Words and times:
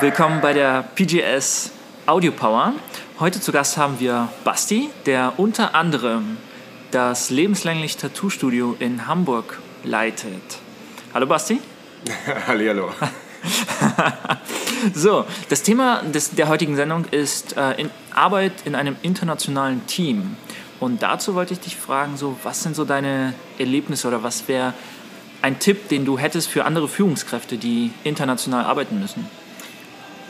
willkommen 0.00 0.42
bei 0.42 0.52
der 0.52 0.82
PGS 0.94 1.70
Audio 2.04 2.30
Power. 2.30 2.74
Heute 3.18 3.40
zu 3.40 3.50
Gast 3.50 3.78
haben 3.78 3.98
wir 3.98 4.28
Basti, 4.44 4.90
der 5.06 5.34
unter 5.38 5.74
anderem 5.74 6.36
das 6.90 7.30
lebenslänglich 7.30 7.96
Tattoo-Studio 7.96 8.76
in 8.78 9.06
Hamburg 9.06 9.58
leitet. 9.84 10.58
Hallo 11.14 11.26
Basti. 11.26 11.60
Hallihallo. 12.46 12.90
so, 14.94 15.24
das 15.48 15.62
Thema 15.62 16.02
des, 16.02 16.30
der 16.30 16.48
heutigen 16.48 16.76
Sendung 16.76 17.06
ist 17.06 17.56
äh, 17.56 17.80
in 17.80 17.90
Arbeit 18.14 18.52
in 18.66 18.74
einem 18.74 18.96
internationalen 19.00 19.86
Team. 19.86 20.36
Und 20.78 21.02
dazu 21.02 21.34
wollte 21.34 21.54
ich 21.54 21.60
dich 21.60 21.76
fragen, 21.76 22.18
so, 22.18 22.36
was 22.42 22.62
sind 22.62 22.76
so 22.76 22.84
deine 22.84 23.32
Erlebnisse 23.58 24.08
oder 24.08 24.22
was 24.22 24.46
wäre 24.46 24.74
ein 25.40 25.58
Tipp, 25.58 25.88
den 25.88 26.04
du 26.04 26.18
hättest 26.18 26.48
für 26.48 26.66
andere 26.66 26.86
Führungskräfte, 26.86 27.56
die 27.56 27.92
international 28.04 28.66
arbeiten 28.66 29.00
müssen? 29.00 29.26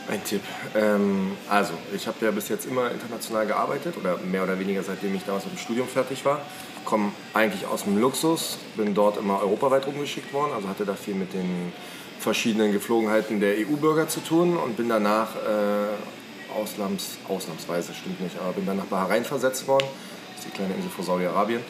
Ein 0.09 0.23
Tipp. 0.23 0.41
Ähm, 0.73 1.31
also, 1.49 1.73
ich 1.93 2.07
habe 2.07 2.23
ja 2.23 2.31
bis 2.31 2.47
jetzt 2.47 2.65
immer 2.65 2.89
international 2.91 3.45
gearbeitet 3.45 3.95
oder 3.97 4.17
mehr 4.17 4.43
oder 4.43 4.57
weniger 4.57 4.81
seitdem 4.81 5.13
ich 5.15 5.23
damals 5.25 5.43
mit 5.43 5.55
dem 5.55 5.59
Studium 5.59 5.87
fertig 5.87 6.23
war. 6.23 6.41
Komme 6.85 7.11
eigentlich 7.33 7.67
aus 7.67 7.83
dem 7.83 7.99
Luxus, 7.99 8.57
bin 8.77 8.93
dort 8.93 9.17
immer 9.17 9.41
europaweit 9.41 9.85
rumgeschickt 9.85 10.31
worden, 10.31 10.53
also 10.55 10.69
hatte 10.69 10.85
da 10.85 10.93
viel 10.93 11.15
mit 11.15 11.33
den 11.33 11.73
verschiedenen 12.19 12.71
Geflogenheiten 12.71 13.41
der 13.41 13.55
EU-Bürger 13.57 14.07
zu 14.07 14.21
tun 14.21 14.55
und 14.55 14.77
bin 14.77 14.87
danach 14.87 15.35
äh, 15.35 16.57
ausnahms, 16.57 17.17
ausnahmsweise, 17.27 17.93
stimmt 17.93 18.21
nicht, 18.21 18.39
aber 18.39 18.53
bin 18.53 18.65
dann 18.65 18.77
nach 18.77 18.85
Bahrain 18.85 19.25
versetzt 19.25 19.67
worden, 19.67 19.87
das 20.35 20.45
ist 20.45 20.53
die 20.53 20.57
kleine 20.57 20.73
Insel 20.73 20.89
vor 20.89 21.03
Saudi-Arabien, 21.03 21.61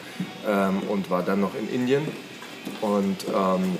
ähm, 0.46 0.82
und 0.88 1.10
war 1.10 1.24
dann 1.24 1.40
noch 1.40 1.56
in 1.56 1.68
Indien. 1.68 2.06
Und 2.80 3.24
ähm, 3.34 3.78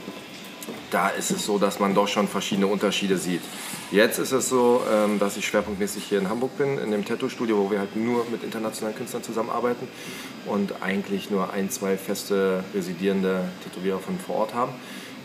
da 0.91 1.09
ist 1.09 1.31
es 1.31 1.45
so, 1.45 1.59
dass 1.59 1.81
man 1.81 1.95
doch 1.95 2.09
schon 2.09 2.29
verschiedene 2.29 2.67
Unterschiede 2.67 3.19
sieht. 3.19 3.43
Jetzt 3.91 4.19
ist 4.19 4.33
es 4.33 4.49
so, 4.49 4.83
ähm, 4.91 5.19
dass 5.19 5.37
ich 5.37 5.47
schwerpunktmäßig 5.47 6.05
hier 6.05 6.19
in 6.19 6.29
Hamburg 6.29 6.57
bin, 6.59 6.79
in 6.79 6.91
dem 6.91 7.05
Tattoo-Studio, 7.05 7.59
wo 7.59 7.71
wir 7.71 7.79
halt 7.79 7.97
nur 7.97 8.27
mit 8.31 8.43
internationalen 8.43 8.97
Künstlern 8.97 9.23
zusammenarbeiten 9.23 9.89
und 10.47 10.83
eigentlich 10.83 11.31
nur 11.31 11.53
ein, 11.53 11.71
zwei 11.71 11.97
feste 11.97 12.65
residierende 12.75 13.45
Tätowierer 13.65 13.99
von 13.99 14.19
vor 14.19 14.37
Ort 14.37 14.55
haben. 14.55 14.73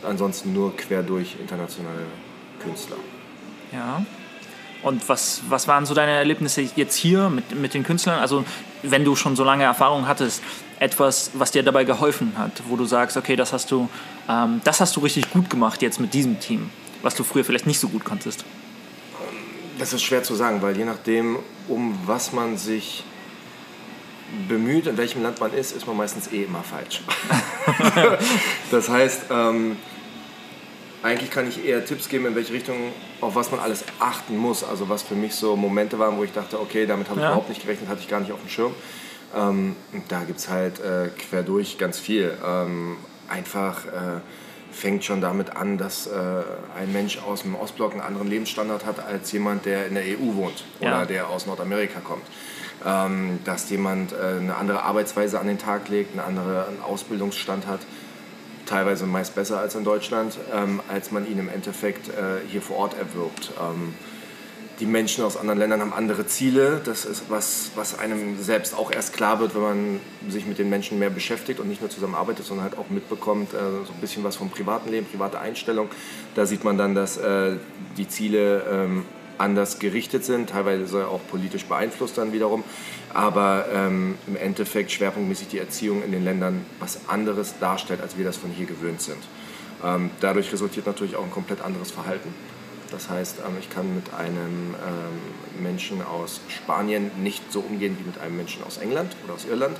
Ansonsten 0.03 0.53
nur 0.53 0.75
quer 0.75 1.01
durch 1.01 1.37
internationale 1.39 2.05
Künstler. 2.61 2.97
Ja. 3.71 4.05
Und 4.83 5.07
was, 5.07 5.41
was 5.47 5.67
waren 5.67 5.85
so 5.85 5.93
deine 5.93 6.11
Erlebnisse 6.11 6.61
jetzt 6.75 6.95
hier 6.95 7.29
mit, 7.29 7.55
mit 7.55 7.73
den 7.73 7.83
Künstlern? 7.83 8.19
Also, 8.19 8.43
wenn 8.83 9.05
du 9.05 9.15
schon 9.15 9.35
so 9.37 9.43
lange 9.45 9.63
Erfahrung 9.63 10.07
hattest, 10.07 10.43
etwas, 10.79 11.31
was 11.33 11.51
dir 11.51 11.63
dabei 11.63 11.85
geholfen 11.85 12.33
hat, 12.37 12.61
wo 12.67 12.75
du 12.75 12.85
sagst, 12.85 13.15
okay, 13.15 13.37
das 13.37 13.53
hast 13.53 13.71
du, 13.71 13.89
ähm, 14.29 14.59
das 14.65 14.81
hast 14.81 14.95
du 14.97 14.99
richtig 14.99 15.31
gut 15.31 15.49
gemacht 15.49 15.81
jetzt 15.81 16.01
mit 16.01 16.13
diesem 16.13 16.39
Team, 16.41 16.69
was 17.01 17.15
du 17.15 17.23
früher 17.23 17.45
vielleicht 17.45 17.65
nicht 17.65 17.79
so 17.79 17.87
gut 17.87 18.03
konntest? 18.03 18.43
Das 19.79 19.93
ist 19.93 20.03
schwer 20.03 20.21
zu 20.23 20.35
sagen, 20.35 20.61
weil 20.61 20.77
je 20.77 20.83
nachdem, 20.83 21.39
um 21.69 21.97
was 22.05 22.33
man 22.33 22.57
sich 22.57 23.05
bemüht, 24.49 24.87
in 24.87 24.97
welchem 24.97 25.23
Land 25.23 25.39
man 25.39 25.53
ist, 25.53 25.71
ist 25.71 25.87
man 25.87 25.95
meistens 25.95 26.27
eh 26.31 26.43
immer 26.43 26.63
falsch. 26.63 27.01
das 28.71 28.89
heißt, 28.89 29.23
ähm, 29.31 29.77
eigentlich 31.03 31.29
kann 31.29 31.47
ich 31.47 31.63
eher 31.63 31.85
Tipps 31.85 32.07
geben, 32.07 32.25
in 32.25 32.35
welche 32.35 32.53
Richtung, 32.53 32.77
auf 33.19 33.35
was 33.35 33.51
man 33.51 33.59
alles 33.59 33.83
achten 33.99 34.37
muss. 34.37 34.63
Also 34.63 34.87
was 34.87 35.03
für 35.03 35.15
mich 35.15 35.35
so 35.35 35.55
Momente 35.55 35.99
waren, 35.99 36.17
wo 36.17 36.23
ich 36.23 36.31
dachte, 36.31 36.59
okay, 36.59 36.85
damit 36.85 37.09
habe 37.09 37.19
ich 37.19 37.23
ja. 37.23 37.31
überhaupt 37.31 37.49
nicht 37.49 37.61
gerechnet, 37.61 37.89
hatte 37.89 38.01
ich 38.01 38.07
gar 38.07 38.21
nicht 38.21 38.31
auf 38.31 38.39
dem 38.39 38.49
Schirm. 38.49 38.73
Ähm, 39.35 39.75
da 40.07 40.23
gibt 40.23 40.39
es 40.39 40.49
halt 40.49 40.79
äh, 40.79 41.09
quer 41.09 41.43
durch 41.43 41.77
ganz 41.77 41.99
viel. 41.99 42.35
Ähm, 42.45 42.95
einfach 43.27 43.85
äh, 43.85 44.21
fängt 44.71 45.03
schon 45.03 45.19
damit 45.19 45.55
an, 45.55 45.77
dass 45.77 46.07
äh, 46.07 46.11
ein 46.79 46.93
Mensch 46.93 47.19
aus 47.19 47.41
dem 47.41 47.55
Ostblock 47.55 47.91
einen 47.91 48.01
anderen 48.01 48.29
Lebensstandard 48.29 48.85
hat 48.85 49.05
als 49.05 49.31
jemand, 49.33 49.65
der 49.65 49.87
in 49.87 49.95
der 49.95 50.03
EU 50.03 50.35
wohnt 50.35 50.63
oder 50.79 50.89
ja. 50.89 51.05
der 51.05 51.29
aus 51.29 51.45
Nordamerika 51.45 51.99
kommt. 51.99 52.23
Ähm, 52.85 53.39
dass 53.43 53.69
jemand 53.69 54.13
äh, 54.13 54.37
eine 54.39 54.55
andere 54.55 54.83
Arbeitsweise 54.83 55.39
an 55.39 55.47
den 55.47 55.57
Tag 55.57 55.89
legt, 55.89 56.11
einen 56.11 56.37
anderen 56.37 56.81
Ausbildungsstand 56.81 57.67
hat 57.67 57.81
teilweise 58.65 59.05
meist 59.05 59.35
besser 59.35 59.59
als 59.59 59.75
in 59.75 59.83
Deutschland, 59.83 60.37
ähm, 60.53 60.81
als 60.87 61.11
man 61.11 61.29
ihn 61.29 61.39
im 61.39 61.49
Endeffekt 61.49 62.09
äh, 62.09 62.47
hier 62.49 62.61
vor 62.61 62.77
Ort 62.77 62.95
erwirbt. 62.97 63.51
Ähm, 63.59 63.93
die 64.79 64.85
Menschen 64.87 65.23
aus 65.23 65.37
anderen 65.37 65.59
Ländern 65.59 65.81
haben 65.81 65.93
andere 65.93 66.25
Ziele. 66.25 66.81
Das 66.83 67.05
ist 67.05 67.29
was, 67.29 67.71
was 67.75 67.99
einem 67.99 68.41
selbst 68.41 68.75
auch 68.75 68.91
erst 68.91 69.13
klar 69.13 69.39
wird, 69.39 69.53
wenn 69.53 69.61
man 69.61 69.99
sich 70.29 70.45
mit 70.45 70.57
den 70.57 70.69
Menschen 70.69 70.97
mehr 70.97 71.11
beschäftigt 71.11 71.59
und 71.59 71.69
nicht 71.69 71.81
nur 71.81 71.89
zusammenarbeitet, 71.89 72.45
sondern 72.45 72.65
halt 72.65 72.77
auch 72.77 72.89
mitbekommt, 72.89 73.53
äh, 73.53 73.57
so 73.57 73.93
ein 73.93 74.01
bisschen 74.01 74.23
was 74.23 74.35
vom 74.35 74.49
privaten 74.49 74.89
Leben, 74.89 75.05
private 75.05 75.39
Einstellung. 75.39 75.89
Da 76.35 76.45
sieht 76.45 76.63
man 76.63 76.77
dann, 76.77 76.95
dass 76.95 77.17
äh, 77.17 77.57
die 77.97 78.07
Ziele 78.07 78.63
ähm, 78.69 79.05
anders 79.37 79.79
gerichtet 79.79 80.25
sind, 80.25 80.49
teilweise 80.49 81.07
auch 81.07 81.21
politisch 81.29 81.65
beeinflusst 81.65 82.17
dann 82.17 82.33
wiederum 82.33 82.63
aber 83.13 83.65
ähm, 83.71 84.15
im 84.27 84.35
Endeffekt 84.35 84.91
schwerpunktmäßig 84.91 85.47
die 85.49 85.59
Erziehung 85.59 86.03
in 86.03 86.11
den 86.11 86.23
Ländern 86.23 86.65
was 86.79 87.07
anderes 87.07 87.59
darstellt, 87.59 88.01
als 88.01 88.17
wir 88.17 88.25
das 88.25 88.37
von 88.37 88.49
hier 88.49 88.65
gewöhnt 88.65 89.01
sind. 89.01 89.19
Ähm, 89.83 90.09
dadurch 90.19 90.51
resultiert 90.51 90.87
natürlich 90.87 91.15
auch 91.15 91.23
ein 91.23 91.31
komplett 91.31 91.61
anderes 91.61 91.91
Verhalten. 91.91 92.33
Das 92.91 93.09
heißt, 93.09 93.39
ähm, 93.39 93.57
ich 93.59 93.69
kann 93.69 93.93
mit 93.95 94.13
einem 94.13 94.73
ähm, 94.73 95.63
Menschen 95.63 96.01
aus 96.01 96.41
Spanien 96.47 97.11
nicht 97.21 97.51
so 97.51 97.59
umgehen 97.59 97.97
wie 97.99 98.05
mit 98.05 98.19
einem 98.19 98.35
Menschen 98.35 98.63
aus 98.63 98.77
England 98.77 99.15
oder 99.25 99.35
aus 99.35 99.45
Irland. 99.45 99.77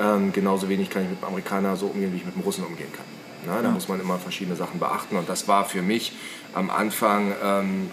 Ähm, 0.00 0.32
genauso 0.32 0.68
wenig 0.68 0.88
kann 0.88 1.02
ich 1.02 1.10
mit 1.10 1.18
einem 1.18 1.28
Amerikaner 1.28 1.76
so 1.76 1.86
umgehen, 1.86 2.12
wie 2.12 2.18
ich 2.18 2.24
mit 2.24 2.34
einem 2.34 2.44
Russen 2.44 2.64
umgehen 2.64 2.92
kann. 2.92 3.04
Na, 3.44 3.56
da 3.60 3.68
ja. 3.68 3.70
muss 3.70 3.88
man 3.88 4.00
immer 4.00 4.18
verschiedene 4.18 4.56
Sachen 4.56 4.78
beachten 4.78 5.16
und 5.16 5.28
das 5.28 5.48
war 5.48 5.64
für 5.64 5.82
mich 5.82 6.12
am 6.54 6.70
Anfang 6.70 7.34
ähm, 7.42 7.90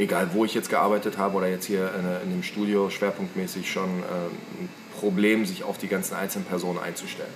egal 0.00 0.30
wo 0.32 0.44
ich 0.44 0.54
jetzt 0.54 0.70
gearbeitet 0.70 1.18
habe 1.18 1.36
oder 1.36 1.48
jetzt 1.48 1.66
hier 1.66 1.92
in, 1.94 2.28
in 2.28 2.36
dem 2.36 2.42
Studio, 2.42 2.90
schwerpunktmäßig 2.90 3.70
schon 3.70 4.00
äh, 4.00 4.62
ein 4.62 4.68
Problem, 4.98 5.44
sich 5.46 5.62
auf 5.62 5.78
die 5.78 5.88
ganzen 5.88 6.14
einzelnen 6.14 6.46
Personen 6.46 6.78
einzustellen. 6.78 7.32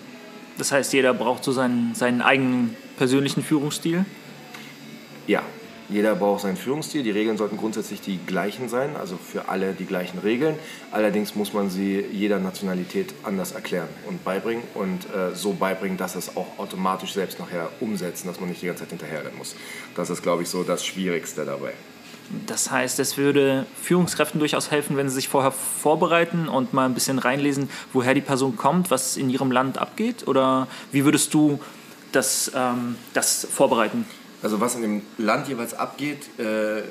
Das 0.56 0.72
heißt, 0.72 0.92
jeder 0.92 1.14
braucht 1.14 1.44
so 1.44 1.52
seinen, 1.52 1.94
seinen 1.94 2.22
eigenen 2.22 2.76
persönlichen 2.96 3.42
Führungsstil? 3.42 4.04
Ja, 5.26 5.42
jeder 5.88 6.14
braucht 6.14 6.42
seinen 6.42 6.56
Führungsstil. 6.56 7.02
Die 7.02 7.10
Regeln 7.10 7.36
sollten 7.36 7.56
grundsätzlich 7.56 8.00
die 8.00 8.18
gleichen 8.18 8.68
sein, 8.68 8.96
also 8.96 9.16
für 9.16 9.48
alle 9.48 9.72
die 9.72 9.84
gleichen 9.84 10.18
Regeln. 10.18 10.56
Allerdings 10.92 11.34
muss 11.34 11.52
man 11.52 11.70
sie 11.70 12.04
jeder 12.12 12.38
Nationalität 12.38 13.14
anders 13.24 13.52
erklären 13.52 13.88
und 14.06 14.24
beibringen 14.24 14.62
und 14.74 15.04
äh, 15.06 15.34
so 15.34 15.52
beibringen, 15.52 15.98
dass 15.98 16.14
es 16.14 16.36
auch 16.36 16.58
automatisch 16.58 17.12
selbst 17.12 17.38
nachher 17.38 17.68
umsetzen, 17.80 18.28
dass 18.28 18.40
man 18.40 18.48
nicht 18.48 18.62
die 18.62 18.66
ganze 18.66 18.84
Zeit 18.84 18.90
hinterherrennen 18.90 19.36
muss. 19.36 19.56
Das 19.96 20.08
ist, 20.08 20.22
glaube 20.22 20.44
ich, 20.44 20.48
so 20.48 20.62
das 20.62 20.86
Schwierigste 20.86 21.44
dabei. 21.44 21.72
Das 22.46 22.70
heißt, 22.70 22.98
es 23.00 23.16
würde 23.16 23.66
Führungskräften 23.80 24.38
durchaus 24.38 24.70
helfen, 24.70 24.96
wenn 24.96 25.08
sie 25.08 25.16
sich 25.16 25.28
vorher 25.28 25.52
vorbereiten 25.52 26.48
und 26.48 26.72
mal 26.72 26.86
ein 26.86 26.94
bisschen 26.94 27.18
reinlesen, 27.18 27.68
woher 27.92 28.14
die 28.14 28.20
Person 28.20 28.56
kommt, 28.56 28.90
was 28.90 29.16
in 29.16 29.30
ihrem 29.30 29.50
Land 29.50 29.78
abgeht? 29.78 30.26
Oder 30.26 30.66
wie 30.90 31.04
würdest 31.04 31.34
du 31.34 31.60
das, 32.12 32.50
ähm, 32.54 32.96
das 33.12 33.46
vorbereiten? 33.50 34.06
Also 34.42 34.60
was 34.60 34.74
in 34.74 34.82
dem 34.82 35.02
Land 35.18 35.48
jeweils 35.48 35.74
abgeht, 35.74 36.38
äh, 36.38 36.82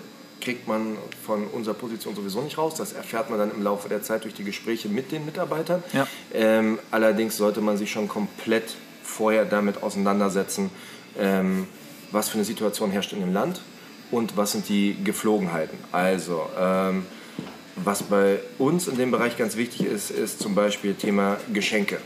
kriegt 0.41 0.67
man 0.67 0.97
von 1.25 1.47
unserer 1.47 1.75
Position 1.75 2.15
sowieso 2.15 2.41
nicht 2.41 2.57
raus. 2.57 2.75
Das 2.75 2.93
erfährt 2.93 3.29
man 3.29 3.39
dann 3.39 3.51
im 3.51 3.63
Laufe 3.63 3.87
der 3.89 4.03
Zeit 4.03 4.25
durch 4.25 4.33
die 4.33 4.43
Gespräche 4.43 4.89
mit 4.89 5.11
den 5.11 5.25
Mitarbeitern. 5.25 5.83
Ja. 5.93 6.07
Ähm, 6.33 6.79
allerdings 6.91 7.37
sollte 7.37 7.61
man 7.61 7.77
sich 7.77 7.91
schon 7.91 8.07
komplett 8.07 8.75
vorher 9.03 9.45
damit 9.45 9.83
auseinandersetzen, 9.83 10.69
ähm, 11.17 11.67
was 12.11 12.29
für 12.29 12.35
eine 12.35 12.45
Situation 12.45 12.91
herrscht 12.91 13.13
in 13.13 13.21
dem 13.21 13.33
Land 13.33 13.61
und 14.11 14.37
was 14.37 14.51
sind 14.51 14.69
die 14.69 14.97
Geflogenheiten. 15.03 15.77
Also, 15.91 16.47
ähm, 16.59 17.05
was 17.75 18.03
bei 18.03 18.39
uns 18.59 18.87
in 18.87 18.97
dem 18.97 19.11
Bereich 19.11 19.37
ganz 19.37 19.57
wichtig 19.57 19.85
ist, 19.85 20.11
ist 20.11 20.39
zum 20.39 20.53
Beispiel 20.55 20.93
Thema 20.93 21.37
Geschenke. 21.51 21.97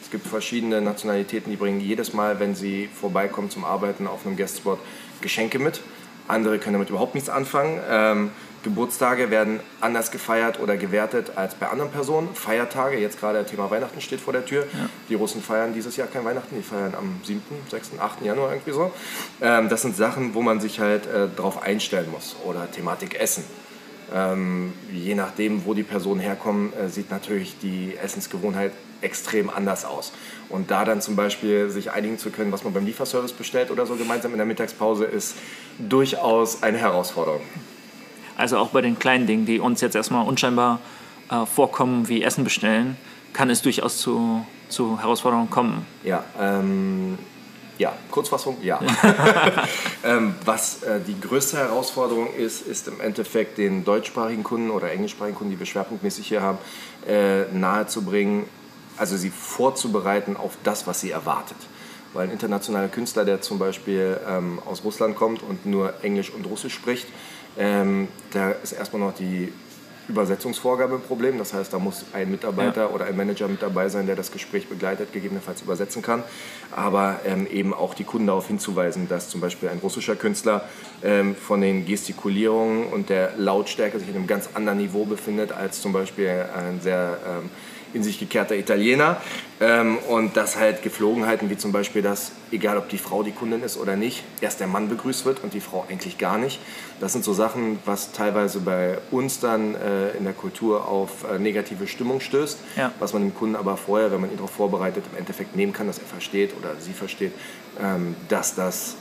Es 0.00 0.10
gibt 0.10 0.26
verschiedene 0.26 0.80
Nationalitäten, 0.80 1.50
die 1.50 1.56
bringen 1.56 1.80
jedes 1.80 2.12
Mal, 2.12 2.40
wenn 2.40 2.54
sie 2.54 2.88
vorbeikommen 2.88 3.50
zum 3.50 3.64
Arbeiten 3.64 4.06
auf 4.06 4.24
einem 4.24 4.36
Guestspot, 4.36 4.78
Geschenke 5.20 5.58
mit. 5.58 5.80
Andere 6.28 6.58
können 6.58 6.74
damit 6.74 6.90
überhaupt 6.90 7.14
nichts 7.14 7.28
anfangen. 7.28 7.80
Ähm, 7.90 8.30
Geburtstage 8.62 9.30
werden 9.30 9.60
anders 9.80 10.10
gefeiert 10.10 10.60
oder 10.60 10.76
gewertet 10.76 11.32
als 11.36 11.54
bei 11.54 11.68
anderen 11.68 11.90
Personen. 11.90 12.34
Feiertage, 12.34 12.98
jetzt 12.98 13.20
gerade 13.20 13.44
Thema 13.46 13.70
Weihnachten 13.70 14.00
steht 14.00 14.20
vor 14.20 14.32
der 14.32 14.44
Tür. 14.44 14.62
Ja. 14.72 14.88
Die 15.08 15.14
Russen 15.14 15.42
feiern 15.42 15.72
dieses 15.74 15.96
Jahr 15.96 16.08
kein 16.08 16.24
Weihnachten, 16.24 16.56
die 16.56 16.62
feiern 16.62 16.94
am 16.96 17.20
7., 17.22 17.40
6., 17.70 17.92
8. 17.98 18.24
Januar 18.24 18.52
irgendwie 18.52 18.72
so. 18.72 18.92
Ähm, 19.40 19.68
das 19.68 19.82
sind 19.82 19.96
Sachen, 19.96 20.34
wo 20.34 20.42
man 20.42 20.60
sich 20.60 20.80
halt 20.80 21.06
äh, 21.06 21.28
drauf 21.28 21.62
einstellen 21.62 22.10
muss. 22.10 22.36
Oder 22.44 22.70
Thematik 22.70 23.18
Essen. 23.20 23.44
Ähm, 24.12 24.72
je 24.92 25.14
nachdem, 25.14 25.64
wo 25.66 25.74
die 25.74 25.82
Personen 25.82 26.20
herkommen, 26.20 26.72
äh, 26.72 26.88
sieht 26.88 27.10
natürlich 27.10 27.58
die 27.60 27.96
Essensgewohnheit 27.96 28.72
extrem 29.00 29.50
anders 29.50 29.84
aus. 29.84 30.12
Und 30.48 30.70
da 30.70 30.84
dann 30.84 31.00
zum 31.00 31.14
Beispiel 31.14 31.70
sich 31.70 31.92
einigen 31.92 32.18
zu 32.18 32.30
können, 32.30 32.50
was 32.50 32.64
man 32.64 32.72
beim 32.72 32.86
Lieferservice 32.86 33.32
bestellt 33.32 33.70
oder 33.70 33.86
so 33.86 33.96
gemeinsam 33.96 34.32
in 34.32 34.38
der 34.38 34.46
Mittagspause, 34.46 35.04
ist 35.04 35.34
durchaus 35.78 36.62
eine 36.62 36.78
Herausforderung. 36.78 37.42
Also 38.38 38.56
auch 38.56 38.68
bei 38.68 38.80
den 38.80 38.98
kleinen 38.98 39.26
Dingen, 39.26 39.46
die 39.46 39.58
uns 39.58 39.80
jetzt 39.80 39.96
erstmal 39.96 40.26
unscheinbar 40.26 40.78
äh, 41.28 41.44
vorkommen, 41.44 42.08
wie 42.08 42.22
Essen 42.22 42.44
bestellen, 42.44 42.96
kann 43.32 43.50
es 43.50 43.60
durchaus 43.62 43.98
zu, 43.98 44.46
zu 44.68 45.00
Herausforderungen 45.00 45.50
kommen. 45.50 45.84
Ja, 46.04 46.24
ähm, 46.40 47.18
Ja, 47.78 47.92
Kurzfassung, 48.10 48.56
ja. 48.62 48.80
ähm, 50.04 50.34
was 50.44 50.82
äh, 50.82 51.00
die 51.00 51.20
größte 51.20 51.58
Herausforderung 51.58 52.32
ist, 52.34 52.66
ist 52.66 52.88
im 52.88 53.00
Endeffekt 53.00 53.58
den 53.58 53.84
deutschsprachigen 53.84 54.42
Kunden 54.42 54.70
oder 54.70 54.90
englischsprachigen 54.90 55.36
Kunden, 55.36 55.52
die 55.52 55.58
wir 55.58 55.66
schwerpunktmäßig 55.66 56.26
hier 56.26 56.42
haben, 56.42 56.58
äh, 57.06 57.44
nahezubringen, 57.52 58.46
also 58.96 59.16
sie 59.16 59.30
vorzubereiten 59.30 60.36
auf 60.36 60.58
das, 60.64 60.86
was 60.86 61.00
sie 61.00 61.10
erwartet. 61.10 61.56
Weil 62.14 62.28
ein 62.28 62.32
internationaler 62.32 62.88
Künstler, 62.88 63.24
der 63.24 63.40
zum 63.42 63.58
Beispiel 63.58 64.18
ähm, 64.28 64.60
aus 64.64 64.82
Russland 64.82 65.14
kommt 65.14 65.42
und 65.42 65.66
nur 65.66 65.92
Englisch 66.02 66.30
und 66.30 66.46
Russisch 66.46 66.74
spricht, 66.74 67.06
ähm, 67.56 68.08
da 68.32 68.50
ist 68.50 68.72
erstmal 68.72 69.02
noch 69.02 69.14
die 69.14 69.52
Übersetzungsvorgabe 70.08 70.94
ein 70.94 71.02
Problem. 71.02 71.38
Das 71.38 71.52
heißt, 71.52 71.72
da 71.72 71.78
muss 71.78 72.04
ein 72.12 72.30
Mitarbeiter 72.30 72.82
ja. 72.82 72.88
oder 72.88 73.04
ein 73.04 73.16
Manager 73.16 73.46
mit 73.46 73.62
dabei 73.62 73.88
sein, 73.88 74.06
der 74.06 74.16
das 74.16 74.32
Gespräch 74.32 74.66
begleitet, 74.68 75.12
gegebenenfalls 75.12 75.62
übersetzen 75.62 76.02
kann. 76.02 76.22
Aber 76.74 77.20
ähm, 77.26 77.46
eben 77.46 77.74
auch 77.74 77.94
die 77.94 78.04
Kunden 78.04 78.26
darauf 78.26 78.48
hinzuweisen, 78.48 79.08
dass 79.08 79.28
zum 79.28 79.40
Beispiel 79.40 79.68
ein 79.68 79.78
russischer 79.78 80.16
Künstler 80.16 80.64
ähm, 81.02 81.34
von 81.34 81.60
den 81.60 81.84
Gestikulierungen 81.84 82.86
und 82.86 83.10
der 83.10 83.32
Lautstärke 83.36 83.98
sich 83.98 84.08
in 84.08 84.16
einem 84.16 84.26
ganz 84.26 84.48
anderen 84.54 84.78
Niveau 84.78 85.04
befindet 85.04 85.52
als 85.52 85.82
zum 85.82 85.92
Beispiel 85.92 86.46
ein 86.56 86.80
sehr 86.80 87.18
ähm, 87.26 87.50
in 87.94 88.02
sich 88.02 88.18
gekehrter 88.18 88.56
Italiener. 88.56 89.20
Ähm, 89.60 89.98
und 90.08 90.36
dass 90.36 90.56
halt 90.56 90.82
Geflogenheiten 90.82 91.50
wie 91.50 91.56
zum 91.56 91.72
Beispiel, 91.72 92.02
dass 92.02 92.32
egal 92.52 92.78
ob 92.78 92.88
die 92.88 92.98
Frau 92.98 93.22
die 93.22 93.32
Kundin 93.32 93.62
ist 93.62 93.76
oder 93.76 93.96
nicht, 93.96 94.22
erst 94.40 94.60
der 94.60 94.68
Mann 94.68 94.88
begrüßt 94.88 95.24
wird 95.24 95.42
und 95.42 95.52
die 95.54 95.60
Frau 95.60 95.84
eigentlich 95.88 96.18
gar 96.18 96.38
nicht. 96.38 96.60
Das 97.00 97.12
sind 97.12 97.24
so 97.24 97.32
Sachen, 97.32 97.78
was 97.84 98.12
teilweise 98.12 98.60
bei 98.60 98.98
uns 99.10 99.40
dann 99.40 99.74
äh, 99.74 100.10
in 100.16 100.24
der 100.24 100.32
Kultur 100.32 100.86
auf 100.86 101.24
äh, 101.30 101.38
negative 101.38 101.86
Stimmung 101.86 102.20
stößt, 102.20 102.58
ja. 102.76 102.92
was 103.00 103.12
man 103.12 103.22
dem 103.22 103.34
Kunden 103.34 103.56
aber 103.56 103.76
vorher, 103.76 104.12
wenn 104.12 104.20
man 104.20 104.30
ihn 104.30 104.36
darauf 104.36 104.50
vorbereitet, 104.50 105.04
im 105.12 105.18
Endeffekt 105.18 105.56
nehmen 105.56 105.72
kann, 105.72 105.86
dass 105.86 105.98
er 105.98 106.06
versteht 106.06 106.54
oder 106.56 106.76
sie 106.78 106.92
versteht, 106.92 107.32
ähm, 107.80 108.14
dass 108.28 108.54
das 108.54 108.96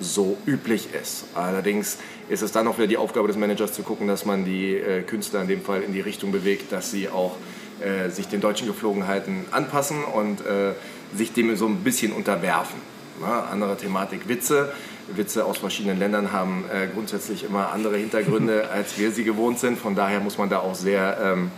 so 0.00 0.36
üblich 0.46 0.88
ist. 0.94 1.24
Allerdings 1.34 1.98
ist 2.28 2.42
es 2.42 2.52
dann 2.52 2.66
auch 2.68 2.78
wieder 2.78 2.86
die 2.86 2.96
Aufgabe 2.96 3.28
des 3.28 3.36
Managers 3.36 3.72
zu 3.72 3.82
gucken, 3.82 4.06
dass 4.06 4.24
man 4.24 4.44
die 4.44 4.74
äh, 4.74 5.02
Künstler 5.02 5.42
in 5.42 5.48
dem 5.48 5.62
Fall 5.62 5.82
in 5.82 5.92
die 5.92 6.00
Richtung 6.00 6.32
bewegt, 6.32 6.72
dass 6.72 6.90
sie 6.90 7.08
auch 7.08 7.36
äh, 7.80 8.10
sich 8.10 8.28
den 8.28 8.40
deutschen 8.40 8.66
Geflogenheiten 8.66 9.44
anpassen 9.50 10.04
und 10.04 10.40
äh, 10.40 10.72
sich 11.14 11.32
dem 11.32 11.54
so 11.56 11.66
ein 11.66 11.76
bisschen 11.78 12.12
unterwerfen. 12.12 12.80
Na, 13.20 13.44
andere 13.50 13.76
Thematik 13.76 14.28
Witze. 14.28 14.72
Witze 15.14 15.44
aus 15.44 15.58
verschiedenen 15.58 15.98
Ländern 15.98 16.32
haben 16.32 16.64
äh, 16.72 16.86
grundsätzlich 16.92 17.44
immer 17.44 17.72
andere 17.72 17.96
Hintergründe, 17.96 18.68
als 18.72 18.98
wir 18.98 19.10
sie 19.10 19.24
gewohnt 19.24 19.58
sind. 19.58 19.78
Von 19.78 19.94
daher 19.94 20.20
muss 20.20 20.38
man 20.38 20.50
da 20.50 20.58
auch 20.58 20.74
sehr 20.74 21.18
ähm, 21.22 21.50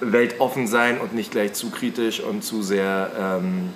weltoffen 0.00 0.66
sein 0.66 0.98
und 0.98 1.14
nicht 1.14 1.30
gleich 1.30 1.52
zu 1.52 1.70
kritisch 1.70 2.20
und 2.20 2.42
zu 2.42 2.62
sehr 2.62 3.10
ähm, 3.18 3.70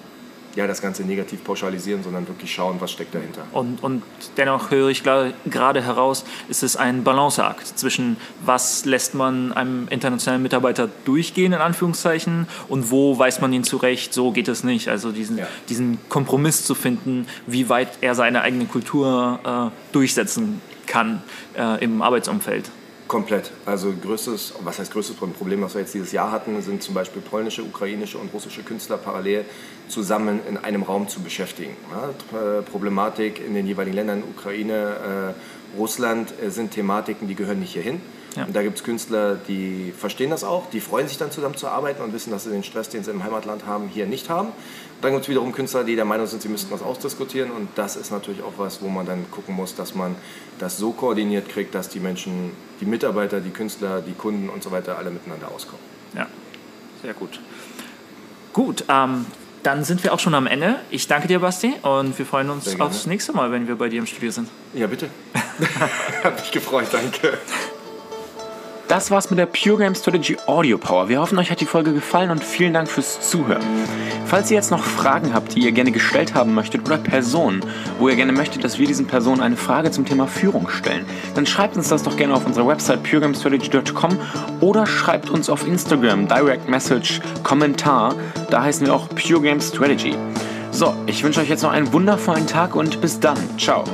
ja, 0.57 0.67
das 0.67 0.81
Ganze 0.81 1.05
negativ 1.05 1.45
pauschalisieren, 1.45 2.03
sondern 2.03 2.27
wirklich 2.27 2.53
schauen, 2.53 2.77
was 2.81 2.91
steckt 2.91 3.15
dahinter. 3.15 3.45
Und, 3.53 3.83
und 3.83 4.03
dennoch 4.39 4.71
höre 4.71 4.89
ich 4.89 5.03
gerade 5.03 5.83
heraus, 5.83 6.25
ist 6.49 6.63
es 6.63 6.77
ein 6.77 7.05
Balanceakt 7.05 7.79
zwischen, 7.79 8.17
was 8.45 8.87
lässt 8.87 9.15
man 9.15 9.53
einem 9.53 9.87
internationalen 9.89 10.43
Mitarbeiter 10.43 10.89
durchgehen, 11.05 11.53
in 11.53 11.61
Anführungszeichen, 11.61 12.49
und 12.69 12.91
wo 12.91 13.19
weist 13.19 13.43
man 13.43 13.53
ihn 13.53 13.65
zurecht, 13.65 14.15
so 14.15 14.33
geht 14.33 14.49
es 14.49 14.65
nicht. 14.65 14.89
Also 14.89 15.13
diesen, 15.13 15.39
ja. 15.39 15.47
diesen 15.69 15.99
Kompromiss 16.09 16.65
zu 16.65 16.75
finden, 16.75 17.27
wie 17.47 17.69
weit 17.69 17.99
er 18.01 18.15
seine 18.15 18.41
eigene 18.41 18.65
Kultur 18.65 19.39
äh, 19.45 19.93
durchsetzen 19.93 20.63
kann 20.87 21.23
äh, 21.57 21.85
im 21.85 22.01
Arbeitsumfeld. 22.01 22.71
Komplett. 23.09 23.53
Also 23.67 23.93
größtes, 23.93 24.55
was 24.65 24.81
heißt 24.81 24.93
größtes 24.93 25.15
Problem, 25.17 25.63
was 25.63 25.75
wir 25.75 25.81
jetzt 25.81 25.95
dieses 25.95 26.11
Jahr 26.11 26.33
hatten, 26.33 26.61
sind 26.63 26.83
zum 26.83 26.93
Beispiel 26.93 27.23
polnische, 27.23 27.63
ukrainische 27.63 28.19
und 28.19 28.35
russische 28.35 28.65
Künstler 28.65 28.97
parallel 28.97 29.45
zusammen 29.89 30.41
in 30.49 30.57
einem 30.57 30.83
Raum 30.83 31.09
zu 31.09 31.21
beschäftigen. 31.21 31.77
Ja, 31.93 32.63
Problematik 32.63 33.41
in 33.47 33.55
den 33.55 33.65
jeweiligen 33.67 33.95
Ländern, 33.95 34.25
Ukraine, 34.29 35.35
äh, 35.37 35.79
Russland, 35.79 36.35
äh, 36.43 36.51
sind 36.51 36.73
Thematiken, 36.73 37.29
die 37.29 37.37
gehören 37.37 37.61
nicht 37.61 37.75
hierhin. 37.75 38.01
Ja. 38.37 38.45
Und 38.45 38.55
da 38.55 38.63
gibt 38.63 38.79
es 38.79 38.85
Künstler, 38.85 39.35
die 39.35 39.93
verstehen 39.97 40.31
das 40.31 40.45
auch, 40.45 40.69
die 40.71 40.81
freuen 40.81 41.09
sich 41.09 41.17
dann 41.17 41.31
zusammen 41.31 41.57
zu 41.57 41.69
arbeiten 41.69 42.03
und 42.03 42.13
wissen, 42.13 42.31
dass 42.31 42.45
sie 42.45 42.51
den 42.51 42.63
Stress, 42.63 42.89
den 42.91 43.03
sie 43.03 43.11
im 43.11 43.25
Heimatland 43.25 43.67
haben, 43.67 43.89
hier 43.89 44.07
nicht 44.07 44.29
haben. 44.29 44.49
Dann 45.01 45.13
gibt 45.13 45.25
es 45.25 45.29
wiederum 45.29 45.53
Künstler, 45.53 45.85
die 45.85 45.97
der 45.97 46.05
Meinung 46.05 46.27
sind, 46.27 46.43
sie 46.43 46.49
müssten 46.49 46.71
was 46.71 46.83
ausdiskutieren 46.83 47.51
und 47.51 47.69
das 47.75 47.97
ist 47.97 48.11
natürlich 48.11 48.43
auch 48.43 48.53
was, 48.59 48.83
wo 48.83 48.89
man 48.89 49.07
dann 49.07 49.31
gucken 49.31 49.55
muss, 49.55 49.75
dass 49.75 49.95
man 49.95 50.15
das 50.59 50.77
so 50.79 50.93
koordiniert 50.93 51.49
kriegt, 51.49 51.75
dass 51.75 51.89
die 51.89 52.01
Menschen, 52.01 52.53
die 52.81 52.87
Mitarbeiter, 52.87 53.41
die 53.41 53.51
Künstler, 53.51 54.03
die 54.03 54.13
Kunden 54.13 54.49
und 54.49 54.63
so 54.63 54.71
weiter 54.71 54.99
alle 54.99 55.11
miteinander 55.11 55.51
auskommen. 55.51 55.85
Ja, 56.15 56.27
sehr 57.03 57.15
gut. 57.15 57.41
Gut, 58.53 58.85
ähm, 58.89 59.27
dann 59.63 59.85
sind 59.85 60.05
wir 60.05 60.15
auch 60.15 60.21
schon 60.21 60.35
am 60.35 60.47
Ende. 60.47 60.77
Ich 60.91 61.09
danke 61.09 61.27
dir, 61.29 61.41
Basti, 61.41 61.75
und 61.83 62.17
wir 62.19 62.25
freuen 62.25 62.51
uns 62.51 62.79
aufs 62.81 63.07
nächste 63.07 63.33
Mal, 63.33 63.51
wenn 63.51 63.67
wir 63.67 63.77
bei 63.77 63.89
dir 63.89 63.99
im 63.99 64.07
Studio 64.07 64.31
sind. 64.31 64.49
Ja, 64.75 64.87
bitte. 64.87 65.09
Hab 66.25 66.39
mich 66.39 66.53
gefreut, 66.53 66.87
danke. 66.93 67.39
Das 68.89 69.11
war's 69.11 69.31
mit 69.31 69.39
der 69.41 69.47
Pure 69.47 69.79
Game 69.79 69.97
Strategy 69.97 70.37
Audio 70.47 70.79
Power. 70.79 71.09
Wir 71.09 71.21
hoffen, 71.21 71.37
euch 71.39 71.51
hat 71.51 71.61
die 71.61 71.67
Folge 71.67 71.93
gefallen 71.93 72.31
und 72.31 72.45
vielen 72.45 72.73
Dank 72.73 72.89
fürs 72.89 73.29
Zuhören. 73.29 73.63
Falls 74.27 74.49
ihr 74.51 74.57
jetzt 74.57 74.71
noch 74.71 74.85
Fragen 74.85 75.35
habt, 75.35 75.55
die 75.55 75.61
ihr 75.61 75.73
gerne 75.73 75.91
gestellt 75.91 76.35
haben 76.35 76.55
möchtet 76.55 76.87
oder 76.87 76.97
Personen, 76.97 77.65
wo 77.99 78.09
ihr 78.09 78.15
gerne 78.15 78.31
möchtet, 78.31 78.63
dass 78.63 78.79
wir 78.79 78.87
diesen 78.87 79.07
Personen 79.07 79.41
eine 79.41 79.57
Frage 79.57 79.91
zum 79.91 80.05
Thema 80.05 80.29
Führung 80.29 80.69
stellen, 80.69 81.05
dann 81.35 81.47
schreibt 81.47 81.77
uns 81.77 81.89
das 81.89 82.05
doch 82.05 82.17
gerne 82.17 82.35
auf 82.35 82.47
unserer 82.47 82.69
Website 82.69 83.03
puregamestrategy.com 83.03 84.19
oder 84.61 84.87
schreibt 84.87 85.31
uns 85.31 85.51
auf 85.51 85.67
Instagram 85.67 86.29
Direct 86.29 86.69
Message 86.69 87.21
Kommentar. 87.43 88.15
Da 88.51 88.63
heißen 88.63 88.87
wir 88.87 88.95
auch 88.95 89.09
Pure 89.09 89.43
Game 89.43 89.61
Strategy. 89.61 90.15
So, 90.71 90.95
ich 91.07 91.25
wünsche 91.25 91.41
euch 91.41 91.49
jetzt 91.49 91.63
noch 91.63 91.73
einen 91.73 91.93
wundervollen 91.93 92.47
Tag 92.47 92.77
und 92.77 93.01
bis 93.01 93.19
dann. 93.19 93.39
Ciao. 93.59 93.85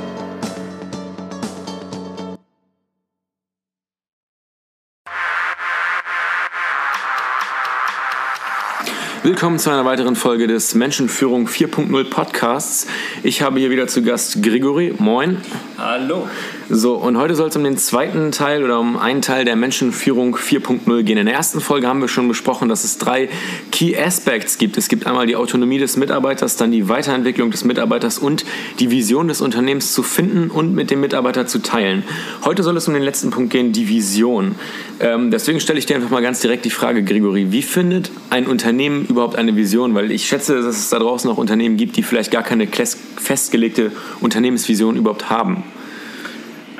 Willkommen 9.23 9.57
zu 9.57 9.69
einer 9.69 9.85
weiteren 9.85 10.17
Folge 10.17 10.47
des 10.47 10.75
Menschenführung 10.75 11.47
4.0 11.47 12.09
Podcasts. 12.09 12.87
Ich 13.23 13.41
habe 13.41 13.57
hier 13.57 13.69
wieder 13.69 13.87
zu 13.87 14.03
Gast 14.03 14.43
Grigori. 14.43 14.93
Moin. 14.99 15.37
Hallo. 15.77 16.27
So, 16.69 16.95
und 16.95 17.17
heute 17.17 17.35
soll 17.35 17.49
es 17.49 17.55
um 17.57 17.63
den 17.65 17.77
zweiten 17.77 18.31
Teil 18.31 18.63
oder 18.63 18.79
um 18.79 18.97
einen 18.97 19.21
Teil 19.21 19.43
der 19.43 19.57
Menschenführung 19.57 20.37
4.0 20.37 21.03
gehen. 21.03 21.17
In 21.17 21.25
der 21.25 21.35
ersten 21.35 21.59
Folge 21.59 21.87
haben 21.87 21.99
wir 21.99 22.07
schon 22.07 22.29
besprochen, 22.29 22.69
dass 22.69 22.85
es 22.85 22.97
drei 22.97 23.27
Key 23.71 23.97
Aspects 23.97 24.57
gibt. 24.57 24.77
Es 24.77 24.87
gibt 24.87 25.05
einmal 25.05 25.27
die 25.27 25.35
Autonomie 25.35 25.77
des 25.77 25.97
Mitarbeiters, 25.97 26.55
dann 26.55 26.71
die 26.71 26.87
Weiterentwicklung 26.87 27.51
des 27.51 27.65
Mitarbeiters 27.65 28.17
und 28.17 28.45
die 28.79 28.91
Vision 28.91 29.27
des 29.27 29.41
Unternehmens 29.41 29.91
zu 29.91 30.03
finden 30.03 30.49
und 30.49 30.73
mit 30.73 30.89
dem 30.89 31.01
Mitarbeiter 31.01 31.47
zu 31.47 31.59
teilen. 31.59 32.03
Heute 32.45 32.63
soll 32.63 32.77
es 32.77 32.87
um 32.87 32.93
den 32.93 33.03
letzten 33.03 33.29
Punkt 33.29 33.51
gehen, 33.51 33.73
die 33.73 33.89
Vision. 33.89 34.55
Ähm, 35.01 35.31
deswegen 35.31 35.59
stelle 35.59 35.79
ich 35.79 35.85
dir 35.85 35.97
einfach 35.97 36.11
mal 36.11 36.21
ganz 36.21 36.39
direkt 36.39 36.63
die 36.63 36.69
Frage, 36.69 37.03
Grigori, 37.03 37.51
wie 37.51 37.61
findet 37.61 38.09
ein 38.29 38.47
Unternehmen 38.47 39.05
überhaupt 39.07 39.35
eine 39.35 39.57
Vision? 39.57 39.95
Weil 39.95 40.11
ich 40.11 40.27
schätze, 40.27 40.61
dass 40.61 40.77
es 40.77 40.89
da 40.89 40.99
draußen 40.99 41.29
auch 41.29 41.37
Unternehmen 41.37 41.75
gibt, 41.75 41.97
die 41.97 42.03
vielleicht 42.03 42.31
gar 42.31 42.43
keine 42.43 42.69
festgelegte 43.17 43.91
Unternehmensvision 44.21 44.95
überhaupt 44.95 45.29
haben. 45.29 45.65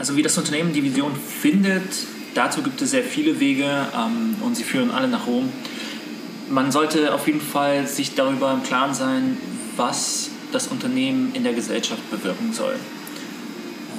Also 0.03 0.17
wie 0.17 0.21
das 0.21 0.37
Unternehmen 0.37 0.73
die 0.73 0.83
Vision 0.83 1.15
findet, 1.15 1.81
dazu 2.33 2.61
gibt 2.61 2.81
es 2.81 2.91
sehr 2.91 3.05
viele 3.05 3.39
Wege 3.39 3.87
ähm, 3.95 4.35
und 4.41 4.57
sie 4.57 4.65
führen 4.65 4.91
alle 4.91 5.07
nach 5.07 5.27
Rom. 5.27 5.47
Man 6.49 6.73
sollte 6.73 7.13
auf 7.13 7.25
jeden 7.25 7.39
Fall 7.39 7.87
sich 7.87 8.13
darüber 8.13 8.51
im 8.51 8.63
Klaren 8.63 8.93
sein, 8.93 9.37
was 9.77 10.29
das 10.51 10.67
Unternehmen 10.67 11.31
in 11.33 11.45
der 11.45 11.53
Gesellschaft 11.53 12.01
bewirken 12.11 12.51
soll. 12.51 12.75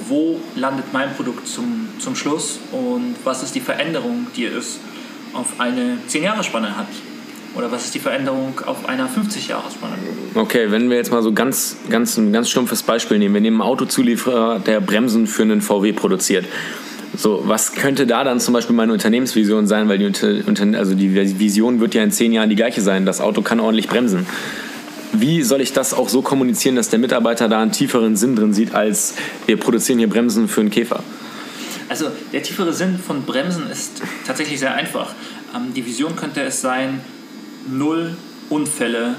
Wo 0.07 0.39
landet 0.55 0.93
mein 0.93 1.11
Produkt 1.15 1.47
zum, 1.47 1.87
zum 1.97 2.15
Schluss 2.15 2.59
und 2.71 3.15
was 3.23 3.41
ist 3.41 3.55
die 3.55 3.59
Veränderung, 3.59 4.27
die 4.35 4.45
es 4.45 4.77
auf 5.33 5.59
eine 5.59 5.97
10-Jahre-Spanne 6.07 6.77
hat? 6.77 6.85
Oder 7.55 7.71
was 7.71 7.85
ist 7.85 7.95
die 7.95 7.99
Veränderung 7.99 8.59
auf 8.65 8.87
einer 8.87 9.05
50-Jahres-Spanne? 9.05 9.93
Okay, 10.35 10.71
wenn 10.71 10.89
wir 10.89 10.97
jetzt 10.97 11.11
mal 11.11 11.23
so 11.23 11.31
ganz, 11.31 11.77
ganz, 11.89 12.17
ein 12.17 12.33
ganz 12.33 12.49
stumpfes 12.49 12.83
Beispiel 12.83 13.17
nehmen. 13.17 13.33
Wir 13.33 13.41
nehmen 13.41 13.61
einen 13.61 13.69
Autozulieferer, 13.69 14.59
der 14.59 14.81
Bremsen 14.81 15.25
für 15.25 15.43
einen 15.43 15.61
VW 15.61 15.93
produziert. 15.93 16.45
So, 17.15 17.43
was 17.45 17.71
könnte 17.71 18.05
da 18.05 18.25
dann 18.25 18.41
zum 18.41 18.53
Beispiel 18.53 18.75
meine 18.75 18.91
Unternehmensvision 18.91 19.67
sein? 19.67 19.87
Weil 19.87 19.99
die, 19.99 20.77
also 20.77 20.95
die 20.95 21.39
Vision 21.39 21.79
wird 21.79 21.93
ja 21.93 22.03
in 22.03 22.11
zehn 22.11 22.33
Jahren 22.33 22.49
die 22.49 22.57
gleiche 22.57 22.81
sein. 22.81 23.05
Das 23.05 23.21
Auto 23.21 23.41
kann 23.41 23.61
ordentlich 23.61 23.87
bremsen. 23.87 24.25
Wie 25.13 25.41
soll 25.43 25.61
ich 25.61 25.71
das 25.71 25.93
auch 25.93 26.09
so 26.09 26.21
kommunizieren, 26.21 26.75
dass 26.75 26.89
der 26.89 26.99
Mitarbeiter 26.99 27.47
da 27.47 27.61
einen 27.61 27.71
tieferen 27.71 28.17
Sinn 28.17 28.35
drin 28.35 28.53
sieht, 28.53 28.75
als 28.75 29.13
wir 29.45 29.57
produzieren 29.57 29.99
hier 29.99 30.09
Bremsen 30.09 30.49
für 30.49 30.59
einen 30.59 30.71
Käfer? 30.71 31.03
Also 31.87 32.07
der 32.33 32.43
tiefere 32.43 32.73
Sinn 32.73 32.99
von 32.99 33.23
Bremsen 33.23 33.69
ist 33.71 34.01
tatsächlich 34.27 34.59
sehr 34.59 34.73
einfach. 34.73 35.13
Ähm, 35.55 35.73
die 35.73 35.85
Vision 35.85 36.17
könnte 36.17 36.41
es 36.41 36.59
sein, 36.59 36.99
null 37.67 38.15
Unfälle 38.49 39.15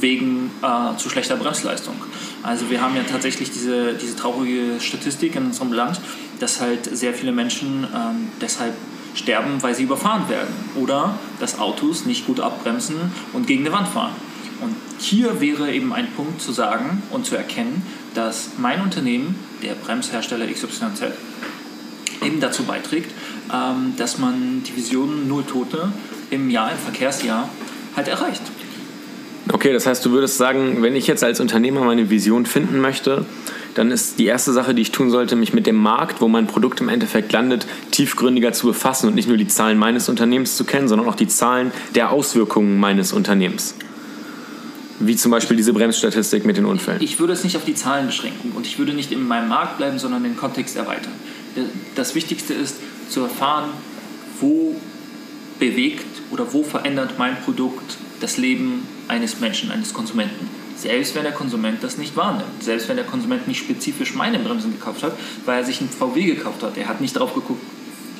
wegen 0.00 0.50
äh, 0.62 0.96
zu 0.96 1.10
schlechter 1.10 1.36
Bremsleistung. 1.36 1.94
Also 2.42 2.70
wir 2.70 2.80
haben 2.80 2.96
ja 2.96 3.02
tatsächlich 3.02 3.50
diese, 3.50 3.94
diese 3.94 4.16
traurige 4.16 4.80
Statistik 4.80 5.36
in 5.36 5.46
unserem 5.46 5.72
Land, 5.72 6.00
dass 6.40 6.60
halt 6.60 6.84
sehr 6.96 7.14
viele 7.14 7.32
Menschen 7.32 7.86
ähm, 7.94 8.28
deshalb 8.40 8.74
sterben, 9.14 9.62
weil 9.62 9.74
sie 9.74 9.82
überfahren 9.82 10.28
werden 10.28 10.54
oder 10.76 11.18
dass 11.40 11.58
Autos 11.58 12.06
nicht 12.06 12.26
gut 12.26 12.40
abbremsen 12.40 12.96
und 13.32 13.46
gegen 13.46 13.66
eine 13.66 13.74
Wand 13.74 13.88
fahren. 13.88 14.12
Und 14.60 14.76
hier 14.98 15.40
wäre 15.40 15.72
eben 15.72 15.92
ein 15.92 16.10
Punkt 16.12 16.40
zu 16.40 16.52
sagen 16.52 17.02
und 17.10 17.26
zu 17.26 17.36
erkennen, 17.36 17.82
dass 18.14 18.50
mein 18.58 18.80
Unternehmen, 18.80 19.34
der 19.62 19.74
Bremshersteller 19.74 20.46
XYZ, 20.46 21.02
eben 22.24 22.40
dazu 22.40 22.62
beiträgt, 22.62 23.12
ähm, 23.52 23.94
dass 23.96 24.18
man 24.18 24.62
die 24.62 24.76
Vision 24.76 25.28
Null 25.28 25.44
Tote 25.44 25.92
im 26.32 26.50
Jahr, 26.50 26.72
im 26.72 26.78
Verkehrsjahr 26.78 27.48
halt 27.94 28.08
erreicht. 28.08 28.42
Okay, 29.52 29.72
das 29.72 29.86
heißt, 29.86 30.04
du 30.04 30.12
würdest 30.12 30.38
sagen, 30.38 30.82
wenn 30.82 30.96
ich 30.96 31.06
jetzt 31.06 31.22
als 31.22 31.40
Unternehmer 31.40 31.84
meine 31.84 32.10
Vision 32.10 32.46
finden 32.46 32.80
möchte, 32.80 33.26
dann 33.74 33.90
ist 33.90 34.18
die 34.18 34.26
erste 34.26 34.52
Sache, 34.52 34.74
die 34.74 34.82
ich 34.82 34.92
tun 34.92 35.10
sollte, 35.10 35.36
mich 35.36 35.52
mit 35.52 35.66
dem 35.66 35.76
Markt, 35.76 36.20
wo 36.20 36.28
mein 36.28 36.46
Produkt 36.46 36.80
im 36.80 36.88
Endeffekt 36.88 37.32
landet, 37.32 37.66
tiefgründiger 37.90 38.52
zu 38.52 38.66
befassen 38.66 39.08
und 39.08 39.14
nicht 39.14 39.28
nur 39.28 39.36
die 39.36 39.48
Zahlen 39.48 39.78
meines 39.78 40.08
Unternehmens 40.08 40.56
zu 40.56 40.64
kennen, 40.64 40.88
sondern 40.88 41.08
auch 41.08 41.14
die 41.14 41.26
Zahlen 41.26 41.72
der 41.94 42.10
Auswirkungen 42.10 42.78
meines 42.78 43.12
Unternehmens. 43.12 43.74
Wie 45.00 45.16
zum 45.16 45.30
Beispiel 45.30 45.56
diese 45.56 45.72
Bremsstatistik 45.72 46.44
mit 46.46 46.56
den 46.56 46.64
Unfällen. 46.64 47.02
Ich 47.02 47.18
würde 47.18 47.32
es 47.32 47.44
nicht 47.44 47.56
auf 47.56 47.64
die 47.64 47.74
Zahlen 47.74 48.06
beschränken 48.06 48.52
und 48.54 48.66
ich 48.66 48.78
würde 48.78 48.92
nicht 48.92 49.10
in 49.10 49.26
meinem 49.26 49.48
Markt 49.48 49.78
bleiben, 49.78 49.98
sondern 49.98 50.22
den 50.22 50.36
Kontext 50.36 50.76
erweitern. 50.76 51.12
Das 51.96 52.14
Wichtigste 52.14 52.54
ist 52.54 52.76
zu 53.08 53.22
erfahren, 53.22 53.70
wo 54.40 54.76
bewegt 55.62 56.22
oder 56.32 56.52
wo 56.52 56.64
verändert 56.64 57.18
mein 57.18 57.40
Produkt 57.40 57.96
das 58.20 58.36
Leben 58.36 58.84
eines 59.06 59.38
Menschen, 59.38 59.70
eines 59.70 59.94
Konsumenten. 59.94 60.48
Selbst 60.76 61.14
wenn 61.14 61.22
der 61.22 61.32
Konsument 61.32 61.84
das 61.84 61.98
nicht 61.98 62.16
wahrnimmt, 62.16 62.64
selbst 62.64 62.88
wenn 62.88 62.96
der 62.96 63.04
Konsument 63.04 63.46
nicht 63.46 63.60
spezifisch 63.60 64.16
meine 64.16 64.40
Bremsen 64.40 64.72
gekauft 64.72 65.04
hat, 65.04 65.16
weil 65.44 65.60
er 65.60 65.64
sich 65.64 65.80
einen 65.80 65.90
VW 65.90 66.24
gekauft 66.24 66.64
hat, 66.64 66.76
er 66.76 66.88
hat 66.88 67.00
nicht 67.00 67.16
drauf 67.16 67.32
geguckt, 67.34 67.62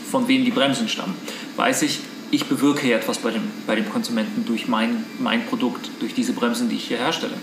von 0.08 0.28
wem 0.28 0.44
die 0.44 0.52
Bremsen 0.52 0.88
stammen, 0.88 1.14
weiß 1.56 1.82
ich, 1.82 1.98
ich 2.30 2.44
bewirke 2.44 2.92
etwas 2.94 3.18
bei 3.18 3.32
dem, 3.32 3.42
bei 3.66 3.74
dem 3.74 3.90
Konsumenten 3.90 4.44
durch 4.46 4.68
mein, 4.68 5.04
mein 5.18 5.44
Produkt, 5.46 5.90
durch 5.98 6.14
diese 6.14 6.34
Bremsen, 6.34 6.68
die 6.68 6.76
ich 6.76 6.86
hier 6.86 6.98
herstelle. 6.98 7.34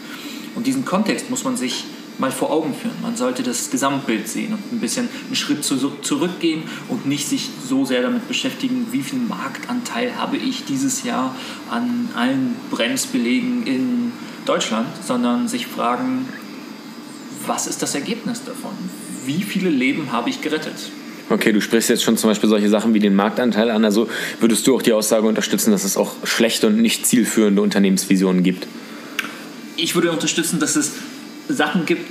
Und 0.55 0.65
diesen 0.65 0.85
Kontext 0.85 1.29
muss 1.29 1.43
man 1.43 1.57
sich 1.57 1.83
mal 2.19 2.31
vor 2.31 2.51
Augen 2.51 2.73
führen. 2.73 2.95
Man 3.01 3.15
sollte 3.15 3.43
das 3.43 3.71
Gesamtbild 3.71 4.27
sehen 4.27 4.53
und 4.53 4.73
ein 4.73 4.79
bisschen 4.79 5.07
einen 5.25 5.35
Schritt 5.35 5.63
zurückgehen 5.63 6.63
und 6.87 7.05
nicht 7.05 7.27
sich 7.27 7.49
so 7.67 7.85
sehr 7.85 8.01
damit 8.01 8.27
beschäftigen, 8.27 8.87
wie 8.91 9.01
viel 9.01 9.19
Marktanteil 9.19 10.15
habe 10.17 10.37
ich 10.37 10.65
dieses 10.65 11.03
Jahr 11.03 11.35
an 11.69 12.09
allen 12.15 12.55
Bremsbelegen 12.69 13.65
in 13.65 14.11
Deutschland, 14.45 14.87
sondern 15.05 15.47
sich 15.47 15.67
fragen, 15.67 16.27
was 17.47 17.67
ist 17.67 17.81
das 17.81 17.95
Ergebnis 17.95 18.43
davon? 18.43 18.71
Wie 19.25 19.43
viele 19.43 19.69
Leben 19.69 20.11
habe 20.11 20.29
ich 20.29 20.41
gerettet? 20.41 20.91
Okay, 21.29 21.51
du 21.51 21.61
sprichst 21.61 21.89
jetzt 21.89 22.03
schon 22.03 22.17
zum 22.17 22.31
Beispiel 22.31 22.49
solche 22.49 22.69
Sachen 22.69 22.93
wie 22.95 22.99
den 22.99 23.15
Marktanteil 23.15 23.69
an. 23.69 23.85
Also 23.85 24.09
würdest 24.39 24.65
du 24.65 24.75
auch 24.75 24.81
die 24.81 24.93
Aussage 24.93 25.27
unterstützen, 25.27 25.71
dass 25.71 25.83
es 25.83 25.95
auch 25.95 26.15
schlechte 26.23 26.67
und 26.67 26.81
nicht 26.81 27.05
zielführende 27.05 27.61
Unternehmensvisionen 27.61 28.43
gibt? 28.43 28.67
Ich 29.75 29.95
würde 29.95 30.11
unterstützen, 30.11 30.59
dass 30.59 30.75
es 30.75 30.93
Sachen 31.49 31.85
gibt, 31.85 32.09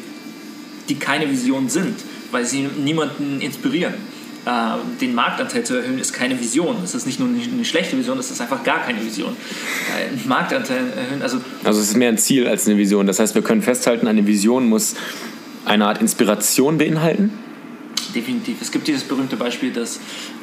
die 0.88 0.96
keine 0.96 1.30
Vision 1.30 1.68
sind, 1.68 1.94
weil 2.30 2.44
sie 2.44 2.62
niemanden 2.62 3.40
inspirieren. 3.40 3.94
Äh, 4.44 4.50
den 5.00 5.14
Marktanteil 5.14 5.64
zu 5.64 5.74
erhöhen 5.74 5.98
ist 5.98 6.12
keine 6.12 6.38
Vision. 6.40 6.76
Das 6.80 6.94
ist 6.94 7.06
nicht 7.06 7.20
nur 7.20 7.28
eine 7.28 7.64
schlechte 7.64 7.96
Vision, 7.96 8.16
das 8.16 8.30
ist 8.30 8.40
einfach 8.40 8.62
gar 8.64 8.84
keine 8.84 9.04
Vision. 9.04 9.36
Äh, 9.96 10.26
Marktanteil 10.26 10.84
erhöhen, 10.96 11.22
also. 11.22 11.40
Also 11.64 11.80
es 11.80 11.88
ist 11.88 11.96
mehr 11.96 12.08
ein 12.08 12.18
Ziel 12.18 12.46
als 12.46 12.66
eine 12.66 12.78
Vision. 12.78 13.06
Das 13.06 13.18
heißt, 13.18 13.34
wir 13.34 13.42
können 13.42 13.62
festhalten, 13.62 14.06
eine 14.06 14.26
Vision 14.26 14.68
muss 14.68 14.94
eine 15.64 15.86
Art 15.86 16.00
Inspiration 16.00 16.78
beinhalten. 16.78 17.32
Definitiv. 18.14 18.62
Es 18.62 18.72
gibt 18.72 18.88
dieses 18.88 19.04
berühmte 19.04 19.36
Beispiel, 19.36 19.70
dass 19.70 20.00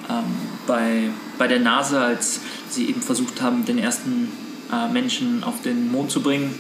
ähm, 0.08 0.24
bei, 0.68 1.10
bei 1.40 1.48
der 1.48 1.60
NASA, 1.60 2.06
als 2.06 2.42
sie 2.70 2.88
eben 2.88 3.02
versucht 3.02 3.42
haben, 3.42 3.66
den 3.66 3.80
ersten 3.80 4.30
äh, 4.72 4.92
Menschen 4.92 5.44
auf 5.44 5.62
den 5.64 5.92
Mond 5.92 6.12
zu 6.12 6.22
bringen, 6.22 6.60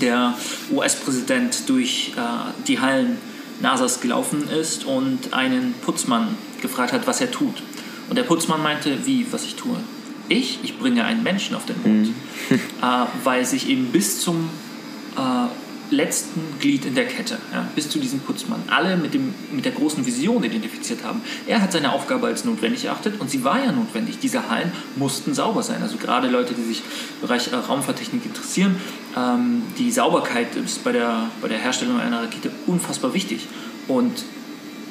der 0.00 0.34
US-Präsident 0.70 1.68
durch 1.68 2.12
äh, 2.16 2.20
die 2.66 2.80
Hallen 2.80 3.18
NASAs 3.60 4.00
gelaufen 4.00 4.48
ist 4.48 4.84
und 4.84 5.32
einen 5.32 5.74
Putzmann 5.82 6.36
gefragt 6.62 6.92
hat, 6.92 7.06
was 7.06 7.20
er 7.20 7.30
tut. 7.30 7.54
Und 8.08 8.16
der 8.16 8.24
Putzmann 8.24 8.62
meinte, 8.62 9.06
wie, 9.06 9.26
was 9.30 9.44
ich 9.44 9.56
tue? 9.56 9.76
Ich? 10.28 10.60
Ich 10.62 10.78
bringe 10.78 11.04
einen 11.04 11.22
Menschen 11.22 11.56
auf 11.56 11.66
den 11.66 11.76
Mond. 11.82 12.08
Mhm. 12.08 12.14
äh, 12.82 13.06
weil 13.24 13.44
sich 13.44 13.68
eben 13.68 13.86
bis 13.86 14.20
zum 14.20 14.48
äh, 15.16 15.46
letzten 15.90 16.40
Glied 16.60 16.84
in 16.84 16.94
der 16.94 17.06
Kette, 17.06 17.38
ja, 17.52 17.68
bis 17.74 17.88
zu 17.88 17.98
diesem 17.98 18.20
Putzmann, 18.20 18.62
alle 18.68 18.96
mit, 18.96 19.14
dem, 19.14 19.34
mit 19.52 19.64
der 19.64 19.72
großen 19.72 20.04
Vision 20.06 20.42
identifiziert 20.44 21.04
haben. 21.04 21.20
Er 21.46 21.60
hat 21.60 21.72
seine 21.72 21.92
Aufgabe 21.92 22.26
als 22.26 22.44
notwendig 22.44 22.84
erachtet 22.84 23.20
und 23.20 23.30
sie 23.30 23.44
war 23.44 23.62
ja 23.62 23.72
notwendig. 23.72 24.18
Diese 24.20 24.48
Hallen 24.48 24.72
mussten 24.96 25.34
sauber 25.34 25.62
sein. 25.62 25.82
Also 25.82 25.96
gerade 25.96 26.28
Leute, 26.28 26.54
die 26.54 26.62
sich 26.62 26.78
im 26.78 27.28
Bereich 27.28 27.52
äh, 27.52 27.56
Raumfahrttechnik 27.56 28.24
interessieren, 28.24 28.76
ähm, 29.16 29.62
die 29.78 29.90
Sauberkeit 29.90 30.54
ist 30.56 30.84
bei 30.84 30.92
der, 30.92 31.30
bei 31.40 31.48
der 31.48 31.58
Herstellung 31.58 31.98
einer 32.00 32.22
Rakete 32.22 32.50
unfassbar 32.66 33.14
wichtig. 33.14 33.46
Und 33.88 34.24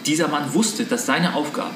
dieser 0.05 0.27
Mann 0.27 0.53
wusste, 0.53 0.85
dass 0.85 1.05
seine 1.05 1.35
Aufgabe 1.35 1.75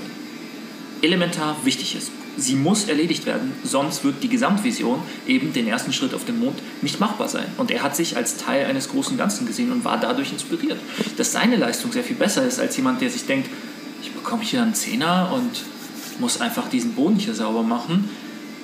elementar 1.01 1.57
wichtig 1.63 1.95
ist 1.95 2.11
sie 2.37 2.55
muss 2.55 2.85
erledigt 2.85 3.25
werden, 3.25 3.53
sonst 3.63 4.03
wird 4.03 4.23
die 4.23 4.29
Gesamtvision, 4.29 5.01
eben 5.27 5.53
den 5.53 5.67
ersten 5.67 5.93
Schritt 5.93 6.13
auf 6.13 6.25
den 6.25 6.39
Mond, 6.39 6.59
nicht 6.81 6.99
machbar 6.99 7.27
sein. 7.27 7.45
Und 7.57 7.71
er 7.71 7.83
hat 7.83 7.95
sich 7.95 8.17
als 8.17 8.37
Teil 8.37 8.65
eines 8.65 8.89
großen 8.89 9.17
Ganzen 9.17 9.45
gesehen 9.45 9.71
und 9.71 9.85
war 9.85 9.99
dadurch 9.99 10.31
inspiriert. 10.31 10.79
Dass 11.17 11.31
seine 11.31 11.55
Leistung 11.55 11.91
sehr 11.91 12.03
viel 12.03 12.15
besser 12.15 12.45
ist 12.45 12.59
als 12.59 12.75
jemand, 12.77 13.01
der 13.01 13.09
sich 13.09 13.25
denkt, 13.25 13.49
ich 14.01 14.11
bekomme 14.11 14.43
hier 14.43 14.61
einen 14.61 14.73
Zehner 14.73 15.31
und 15.33 15.63
muss 16.19 16.41
einfach 16.41 16.69
diesen 16.69 16.93
Boden 16.93 17.15
hier 17.15 17.33
sauber 17.33 17.63
machen, 17.63 18.09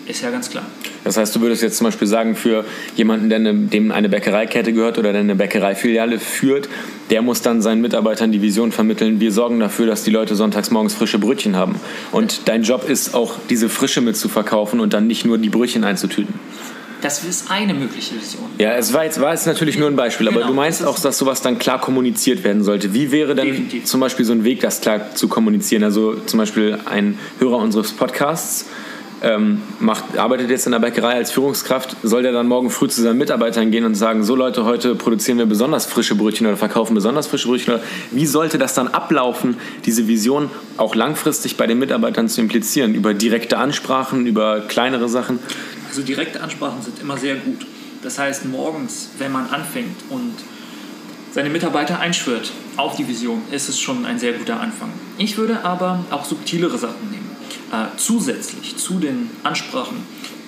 ist 0.10 0.22
ja 0.22 0.32
ganz 0.32 0.50
klar. 0.50 0.66
Das 1.04 1.18
heißt, 1.18 1.36
du 1.36 1.42
würdest 1.42 1.62
jetzt 1.62 1.78
zum 1.78 1.86
Beispiel 1.86 2.08
sagen, 2.08 2.36
für 2.36 2.66
jemanden, 2.96 3.30
der 3.30 3.38
eine, 3.38 3.54
dem 3.54 3.92
eine 3.92 4.10
Bäckereikette 4.10 4.74
gehört 4.74 4.98
oder 4.98 5.12
der 5.12 5.22
eine 5.22 5.36
Bäckereifiliale 5.36 6.20
führt, 6.20 6.68
der 7.10 7.22
muss 7.22 7.42
dann 7.42 7.62
seinen 7.62 7.82
Mitarbeitern 7.82 8.32
die 8.32 8.42
Vision 8.42 8.72
vermitteln, 8.72 9.20
wir 9.20 9.32
sorgen 9.32 9.60
dafür, 9.60 9.86
dass 9.86 10.04
die 10.04 10.12
Leute 10.12 10.36
sonntags 10.36 10.72
morgens 10.72 10.96
frische 10.96 11.20
Brötchen 11.20 11.56
haben. 11.56 11.76
Und 12.12 12.48
dein 12.48 12.64
Job 12.64 12.90
ist 12.90 13.14
auch, 13.14 13.36
diese 13.50 13.70
Frische 13.70 14.02
mitzuverkaufen 14.02 14.80
und 14.80 14.94
dann 14.94 15.08
nicht 15.08 15.26
nur 15.26 15.38
die 15.38 15.50
Brötchen 15.50 15.84
einzutüten. 15.84 16.34
Das 17.02 17.24
ist 17.24 17.50
eine 17.50 17.74
mögliche 17.74 18.16
Vision. 18.16 18.44
Ja, 18.58 18.74
es 18.74 18.92
war 18.92 19.06
jetzt, 19.06 19.22
war 19.22 19.32
jetzt 19.32 19.48
natürlich 19.48 19.78
nur 19.78 19.88
ein 19.88 19.96
Beispiel, 19.96 20.28
aber 20.28 20.38
genau, 20.38 20.50
du 20.50 20.54
meinst 20.54 20.84
auch, 20.84 21.00
dass 21.00 21.18
sowas 21.18 21.42
dann 21.42 21.58
klar 21.58 21.80
kommuniziert 21.80 22.44
werden 22.44 22.64
sollte. 22.64 22.94
Wie 22.94 23.12
wäre 23.12 23.36
denn 23.36 23.48
Definitiv. 23.48 23.86
zum 23.86 24.02
Beispiel 24.02 24.26
so 24.26 24.34
ein 24.34 24.44
Weg, 24.44 24.60
das 24.60 24.82
klar 24.82 25.16
zu 25.16 25.30
kommunizieren? 25.30 25.84
Also 25.84 26.16
zum 26.16 26.40
Beispiel 26.40 26.78
ein 26.86 27.18
Hörer 27.40 27.58
unseres 27.58 27.94
Podcasts 27.94 28.66
ähm, 29.22 29.62
macht, 29.80 30.18
arbeitet 30.18 30.50
jetzt 30.50 30.66
in 30.66 30.72
der 30.72 30.80
Bäckerei 30.80 31.16
als 31.16 31.32
Führungskraft, 31.32 31.96
soll 32.04 32.24
der 32.24 32.32
dann 32.32 32.48
morgen 32.48 32.70
früh 32.70 32.88
zu 32.88 33.02
seinen 33.02 33.18
Mitarbeitern 33.18 33.72
gehen 33.72 33.86
und 33.86 33.96
sagen, 33.96 34.24
so 34.24 34.36
Leute, 34.36 34.66
heute 34.66 34.96
produzieren 34.96 35.38
wir 35.38 35.46
besonders 35.46 35.86
frische 35.86 36.16
Brötchen 36.16 36.48
oder 36.48 36.58
verkaufen 36.58 36.94
besonders 36.94 37.28
frische 37.28 37.48
Brötchen? 37.48 37.74
Oder 37.74 37.84
wie 38.12 38.26
sollte 38.26 38.58
das 38.58 38.74
dann 38.74 38.88
ablaufen, 38.88 39.58
diese 39.86 40.08
Vision 40.08 40.50
auch 40.78 40.96
langfristig 40.96 41.58
bei 41.58 41.68
den 41.68 41.80
Mitarbeitern 41.80 42.30
zu 42.30 42.42
implizieren? 42.42 42.96
Über 42.96 43.14
direkte 43.14 43.58
Ansprachen, 43.58 44.26
über 44.26 44.62
kleinere 44.62 45.10
Sachen? 45.10 45.40
Also 45.88 46.02
direkte 46.02 46.42
Ansprachen 46.42 46.82
sind 46.82 47.00
immer 47.02 47.18
sehr 47.18 47.36
gut. 47.36 47.66
Das 48.02 48.18
heißt, 48.18 48.46
morgens, 48.46 49.10
wenn 49.18 49.32
man 49.32 49.50
anfängt 49.50 49.98
und 50.10 50.36
seine 51.32 51.50
Mitarbeiter 51.50 52.00
einschwört 52.00 52.52
auf 52.78 52.96
die 52.96 53.08
Vision, 53.08 53.42
ist 53.52 53.70
es 53.70 53.80
schon 53.80 54.06
ein 54.06 54.18
sehr 54.18 54.34
guter 54.34 54.60
Anfang. 54.60 54.90
Ich 55.18 55.38
würde 55.38 55.64
aber 55.64 56.06
auch 56.10 56.26
subtilere 56.26 56.78
Sachen 56.78 57.12
nehmen 57.12 57.19
äh, 57.72 57.98
zusätzlich 57.98 58.78
zu 58.78 59.00
den 59.00 59.30
Ansprachen, 59.44 59.98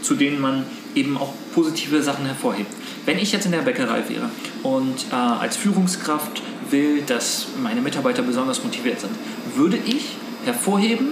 zu 0.02 0.16
denen 0.16 0.40
man 0.40 0.66
eben 0.96 1.18
auch 1.18 1.34
positive 1.54 2.02
Sachen 2.02 2.26
hervorhebt. 2.26 2.72
Wenn 3.06 3.18
ich 3.18 3.32
jetzt 3.32 3.46
in 3.46 3.52
der 3.52 3.60
Bäckerei 3.60 4.04
wäre 4.10 4.30
und 4.64 5.06
äh, 5.12 5.16
als 5.16 5.58
Führungskraft 5.58 6.42
will, 6.70 7.02
dass 7.02 7.48
meine 7.62 7.82
Mitarbeiter 7.82 8.22
besonders 8.22 8.64
motiviert 8.64 9.00
sind, 9.00 9.12
würde 9.56 9.78
ich 9.78 10.16
hervorheben, 10.46 11.10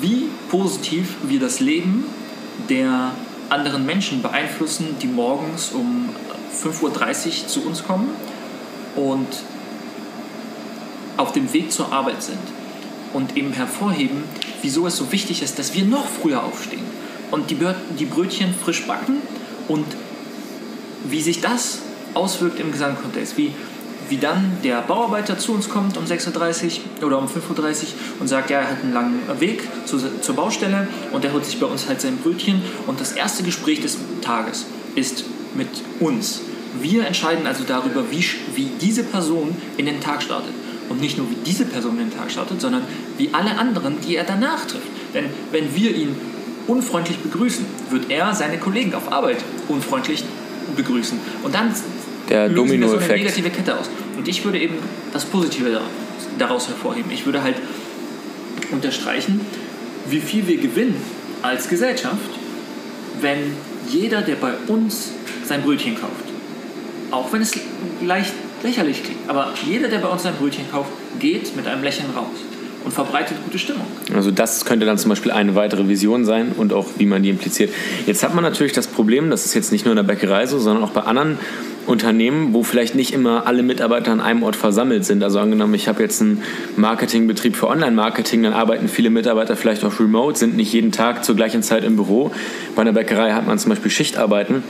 wie 0.00 0.28
positiv 0.50 1.14
wir 1.22 1.40
das 1.40 1.60
Leben 1.60 2.04
der 2.68 3.12
anderen 3.48 3.86
Menschen 3.86 4.22
beeinflussen, 4.22 4.96
die 5.00 5.06
morgens 5.06 5.72
um 5.72 6.10
5.30 6.62 6.82
Uhr 6.82 7.48
zu 7.48 7.62
uns 7.64 7.84
kommen 7.84 8.10
und 8.96 9.28
auf 11.16 11.32
dem 11.32 11.52
Weg 11.52 11.72
zur 11.72 11.92
Arbeit 11.92 12.22
sind. 12.22 12.38
Und 13.12 13.36
eben 13.36 13.52
hervorheben, 13.52 14.22
wieso 14.62 14.86
es 14.86 14.96
so 14.96 15.10
wichtig 15.10 15.42
ist, 15.42 15.58
dass 15.58 15.74
wir 15.74 15.84
noch 15.84 16.06
früher 16.06 16.44
aufstehen 16.44 16.84
und 17.30 17.50
die, 17.50 17.56
die 17.98 18.04
Brötchen 18.04 18.54
frisch 18.54 18.86
backen 18.86 19.16
und 19.68 19.86
wie 21.04 21.20
sich 21.20 21.40
das 21.40 21.80
auswirkt 22.14 22.60
im 22.60 22.72
Gesamtkontext. 22.72 23.36
Wie, 23.36 23.52
wie 24.08 24.16
dann 24.16 24.58
der 24.64 24.82
Bauarbeiter 24.82 25.38
zu 25.38 25.52
uns 25.52 25.68
kommt 25.68 25.96
um 25.96 26.04
6.30 26.04 26.80
Uhr 27.00 27.06
oder 27.06 27.18
um 27.18 27.26
5.30 27.26 27.58
Uhr 27.58 27.74
und 28.20 28.28
sagt, 28.28 28.50
ja, 28.50 28.58
er 28.58 28.70
hat 28.70 28.82
einen 28.82 28.92
langen 28.92 29.20
Weg 29.38 29.62
zu, 29.86 29.98
zur 30.20 30.34
Baustelle 30.34 30.88
und 31.12 31.24
er 31.24 31.32
holt 31.32 31.44
sich 31.44 31.60
bei 31.60 31.66
uns 31.66 31.88
halt 31.88 32.00
sein 32.00 32.18
Brötchen 32.18 32.62
und 32.86 33.00
das 33.00 33.12
erste 33.12 33.42
Gespräch 33.42 33.80
des 33.80 33.98
Tages 34.20 34.66
ist 34.96 35.24
mit 35.54 35.68
uns. 36.00 36.40
Wir 36.80 37.06
entscheiden 37.06 37.46
also 37.46 37.64
darüber, 37.64 38.10
wie, 38.10 38.24
wie 38.54 38.68
diese 38.80 39.02
Person 39.02 39.56
in 39.76 39.86
den 39.86 40.00
Tag 40.00 40.22
startet. 40.22 40.52
Und 40.90 41.00
nicht 41.00 41.16
nur 41.16 41.30
wie 41.30 41.36
diese 41.46 41.64
Person 41.64 41.96
den 41.96 42.10
Tag 42.10 42.30
startet, 42.30 42.60
sondern 42.60 42.82
wie 43.16 43.30
alle 43.32 43.56
anderen, 43.56 43.96
die 44.06 44.16
er 44.16 44.24
danach 44.24 44.66
trifft. 44.66 44.88
Denn 45.14 45.24
wenn 45.52 45.74
wir 45.74 45.94
ihn 45.96 46.14
unfreundlich 46.66 47.18
begrüßen, 47.18 47.64
wird 47.90 48.10
er 48.10 48.34
seine 48.34 48.58
Kollegen 48.58 48.94
auf 48.94 49.10
Arbeit 49.10 49.38
unfreundlich 49.68 50.24
begrüßen. 50.76 51.18
Und 51.42 51.54
dann 51.54 51.72
Der 52.28 52.48
lösen 52.48 52.80
wir 52.80 52.88
so 52.88 52.96
eine 52.98 53.06
negative 53.06 53.50
Kette 53.50 53.78
aus. 53.78 53.88
Und 54.16 54.28
ich 54.28 54.44
würde 54.44 54.58
eben 54.58 54.74
das 55.12 55.24
Positive 55.24 55.70
da- 55.70 55.80
daraus 56.38 56.68
hervorheben. 56.68 57.10
Ich 57.12 57.24
würde 57.24 57.42
halt 57.42 57.56
unterstreichen, 58.70 59.40
wie 60.08 60.20
viel 60.20 60.46
wir 60.46 60.56
gewinnen 60.58 60.96
als 61.42 61.68
Gesellschaft, 61.68 62.18
wenn 63.20 63.38
jeder, 63.88 64.22
der 64.22 64.36
bei 64.36 64.52
uns 64.68 65.12
sein 65.46 65.62
Brötchen 65.62 65.94
kauft, 65.94 66.24
auch 67.10 67.32
wenn 67.32 67.42
es 67.42 67.52
leicht 68.04 68.32
lächerlich 68.62 69.02
klingt, 69.02 69.28
aber 69.28 69.52
jeder, 69.66 69.88
der 69.88 69.98
bei 69.98 70.08
uns 70.08 70.22
sein 70.22 70.34
Brötchen 70.38 70.70
kauft, 70.70 70.90
geht 71.18 71.54
mit 71.56 71.66
einem 71.66 71.82
Lächeln 71.82 72.10
raus 72.14 72.36
und 72.84 72.92
verbreitet 72.92 73.36
gute 73.44 73.58
Stimmung. 73.58 73.86
Also 74.14 74.30
das 74.30 74.64
könnte 74.64 74.86
dann 74.86 74.98
zum 74.98 75.10
Beispiel 75.10 75.32
eine 75.32 75.54
weitere 75.54 75.88
Vision 75.88 76.24
sein 76.24 76.52
und 76.56 76.72
auch 76.72 76.86
wie 76.98 77.06
man 77.06 77.22
die 77.22 77.30
impliziert. 77.30 77.70
Jetzt 78.06 78.22
hat 78.22 78.34
man 78.34 78.42
natürlich 78.42 78.72
das 78.72 78.86
Problem, 78.86 79.30
das 79.30 79.44
ist 79.44 79.54
jetzt 79.54 79.72
nicht 79.72 79.84
nur 79.84 79.92
in 79.92 79.96
der 79.96 80.02
Bäckerei 80.02 80.46
so, 80.46 80.58
sondern 80.58 80.84
auch 80.84 80.90
bei 80.90 81.02
anderen 81.02 81.38
Unternehmen, 81.86 82.54
wo 82.54 82.62
vielleicht 82.62 82.94
nicht 82.94 83.12
immer 83.12 83.46
alle 83.46 83.62
Mitarbeiter 83.62 84.12
an 84.12 84.20
einem 84.20 84.42
Ort 84.42 84.56
versammelt 84.56 85.04
sind. 85.04 85.22
Also 85.22 85.40
angenommen, 85.40 85.74
ich 85.74 85.88
habe 85.88 86.02
jetzt 86.02 86.20
einen 86.20 86.42
Marketingbetrieb 86.76 87.56
für 87.56 87.68
Online-Marketing, 87.68 88.42
dann 88.42 88.52
arbeiten 88.52 88.88
viele 88.88 89.10
Mitarbeiter 89.10 89.56
vielleicht 89.56 89.84
auch 89.84 89.98
remote, 89.98 90.38
sind 90.38 90.56
nicht 90.56 90.72
jeden 90.72 90.92
Tag 90.92 91.24
zur 91.24 91.36
gleichen 91.36 91.62
Zeit 91.62 91.84
im 91.84 91.96
Büro. 91.96 92.30
Bei 92.76 92.82
einer 92.82 92.92
Bäckerei 92.92 93.32
hat 93.32 93.46
man 93.46 93.58
zum 93.58 93.70
Beispiel 93.70 93.90
Schichtarbeiten. 93.90 94.62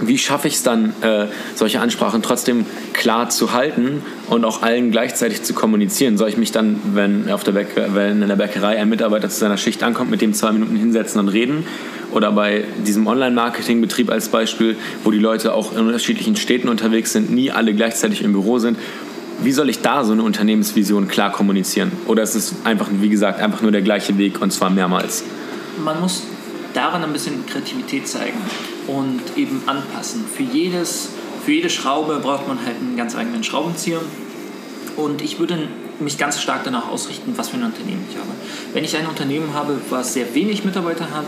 Wie 0.00 0.18
schaffe 0.18 0.48
ich 0.48 0.54
es 0.54 0.62
dann, 0.62 0.92
äh, 1.02 1.26
solche 1.54 1.80
Ansprachen 1.80 2.22
trotzdem 2.22 2.66
klar 2.92 3.30
zu 3.30 3.52
halten 3.52 4.02
und 4.28 4.44
auch 4.44 4.62
allen 4.62 4.90
gleichzeitig 4.90 5.42
zu 5.42 5.54
kommunizieren? 5.54 6.16
Soll 6.18 6.28
ich 6.28 6.36
mich 6.36 6.52
dann, 6.52 6.80
wenn, 6.94 7.30
auf 7.30 7.44
der 7.44 7.52
Bäcker, 7.52 7.94
wenn 7.94 8.22
in 8.22 8.28
der 8.28 8.36
Bäckerei 8.36 8.78
ein 8.78 8.88
Mitarbeiter 8.88 9.28
zu 9.28 9.38
seiner 9.38 9.56
Schicht 9.56 9.82
ankommt, 9.82 10.10
mit 10.10 10.20
dem 10.20 10.34
zwei 10.34 10.52
Minuten 10.52 10.76
hinsetzen 10.76 11.20
und 11.20 11.28
reden? 11.28 11.64
Oder 12.12 12.32
bei 12.32 12.64
diesem 12.86 13.06
Online-Marketing-Betrieb 13.06 14.10
als 14.10 14.28
Beispiel, 14.28 14.76
wo 15.04 15.10
die 15.10 15.18
Leute 15.18 15.52
auch 15.52 15.72
in 15.72 15.86
unterschiedlichen 15.86 16.36
Städten 16.36 16.68
unterwegs 16.68 17.12
sind, 17.12 17.30
nie 17.30 17.50
alle 17.50 17.74
gleichzeitig 17.74 18.22
im 18.22 18.32
Büro 18.32 18.58
sind. 18.58 18.78
Wie 19.42 19.52
soll 19.52 19.68
ich 19.68 19.82
da 19.82 20.04
so 20.04 20.12
eine 20.12 20.22
Unternehmensvision 20.22 21.06
klar 21.08 21.32
kommunizieren? 21.32 21.92
Oder 22.06 22.22
ist 22.22 22.34
es 22.34 22.54
einfach, 22.64 22.88
wie 22.90 23.08
gesagt, 23.08 23.40
einfach 23.40 23.62
nur 23.62 23.72
der 23.72 23.82
gleiche 23.82 24.16
Weg 24.18 24.40
und 24.40 24.52
zwar 24.52 24.70
mehrmals? 24.70 25.22
man 25.84 26.00
muss 26.00 26.22
daran 26.78 27.02
ein 27.02 27.12
bisschen 27.12 27.44
Kreativität 27.46 28.06
zeigen 28.06 28.38
und 28.86 29.20
eben 29.36 29.62
anpassen. 29.66 30.24
Für, 30.24 30.44
jedes, 30.44 31.08
für 31.44 31.50
jede 31.50 31.70
Schraube 31.70 32.20
braucht 32.20 32.46
man 32.46 32.64
halt 32.64 32.76
einen 32.76 32.96
ganz 32.96 33.16
eigenen 33.16 33.42
Schraubenzieher. 33.42 34.00
Und 34.96 35.20
ich 35.20 35.40
würde 35.40 35.68
mich 35.98 36.18
ganz 36.18 36.40
stark 36.40 36.62
danach 36.62 36.88
ausrichten, 36.88 37.32
was 37.36 37.48
für 37.48 37.56
ein 37.56 37.64
Unternehmen 37.64 38.06
ich 38.08 38.16
habe. 38.16 38.28
Wenn 38.72 38.84
ich 38.84 38.96
ein 38.96 39.06
Unternehmen 39.06 39.54
habe, 39.54 39.80
was 39.90 40.14
sehr 40.14 40.32
wenig 40.36 40.64
Mitarbeiter 40.64 41.10
hat, 41.10 41.26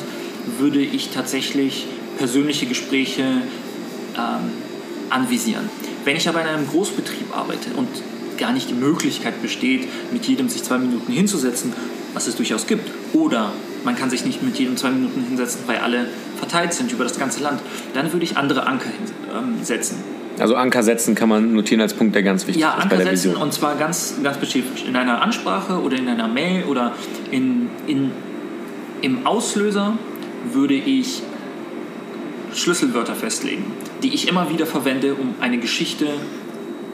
würde 0.58 0.80
ich 0.80 1.10
tatsächlich 1.10 1.86
persönliche 2.16 2.66
Gespräche 2.66 3.22
ähm, 4.16 4.52
anvisieren. 5.10 5.68
Wenn 6.04 6.16
ich 6.16 6.28
aber 6.28 6.42
in 6.42 6.46
einem 6.46 6.68
Großbetrieb 6.68 7.36
arbeite 7.36 7.70
und 7.76 7.88
gar 8.38 8.52
nicht 8.52 8.70
die 8.70 8.74
Möglichkeit 8.74 9.42
besteht, 9.42 9.88
mit 10.12 10.26
jedem 10.26 10.48
sich 10.48 10.62
zwei 10.62 10.78
Minuten 10.78 11.12
hinzusetzen, 11.12 11.72
was 12.14 12.28
es 12.28 12.36
durchaus 12.36 12.68
gibt, 12.68 12.88
oder 13.12 13.52
man 13.84 13.96
kann 13.96 14.10
sich 14.10 14.24
nicht 14.24 14.42
mit 14.42 14.58
jedem 14.58 14.76
zwei 14.76 14.90
Minuten 14.90 15.22
hinsetzen, 15.22 15.62
weil 15.66 15.78
alle 15.78 16.06
verteilt 16.38 16.72
sind 16.72 16.92
über 16.92 17.04
das 17.04 17.18
ganze 17.18 17.42
Land, 17.42 17.60
dann 17.94 18.12
würde 18.12 18.24
ich 18.24 18.36
andere 18.36 18.66
Anker 18.66 18.90
hinsetzen. 19.56 19.98
Also 20.38 20.54
Anker 20.54 20.82
setzen 20.82 21.14
kann 21.14 21.28
man 21.28 21.52
notieren 21.52 21.80
als 21.82 21.92
Punkt, 21.92 22.14
der 22.14 22.22
ganz 22.22 22.46
wichtig 22.46 22.62
Ja, 22.62 22.70
ist 22.70 22.76
bei 22.76 22.82
Anker 22.82 22.96
setzen 22.96 23.12
Vision. 23.12 23.36
und 23.36 23.52
zwar 23.52 23.76
ganz, 23.76 24.14
ganz 24.22 24.36
spezifisch. 24.36 24.84
In 24.86 24.96
einer 24.96 25.20
Ansprache 25.20 25.80
oder 25.80 25.98
in 25.98 26.08
einer 26.08 26.28
Mail 26.28 26.64
oder 26.64 26.92
in, 27.30 27.68
in, 27.86 28.10
im 29.02 29.26
Auslöser 29.26 29.98
würde 30.52 30.74
ich 30.74 31.22
Schlüsselwörter 32.54 33.14
festlegen, 33.14 33.64
die 34.02 34.14
ich 34.14 34.28
immer 34.28 34.50
wieder 34.50 34.66
verwende, 34.66 35.14
um 35.14 35.34
eine 35.40 35.58
Geschichte 35.58 36.06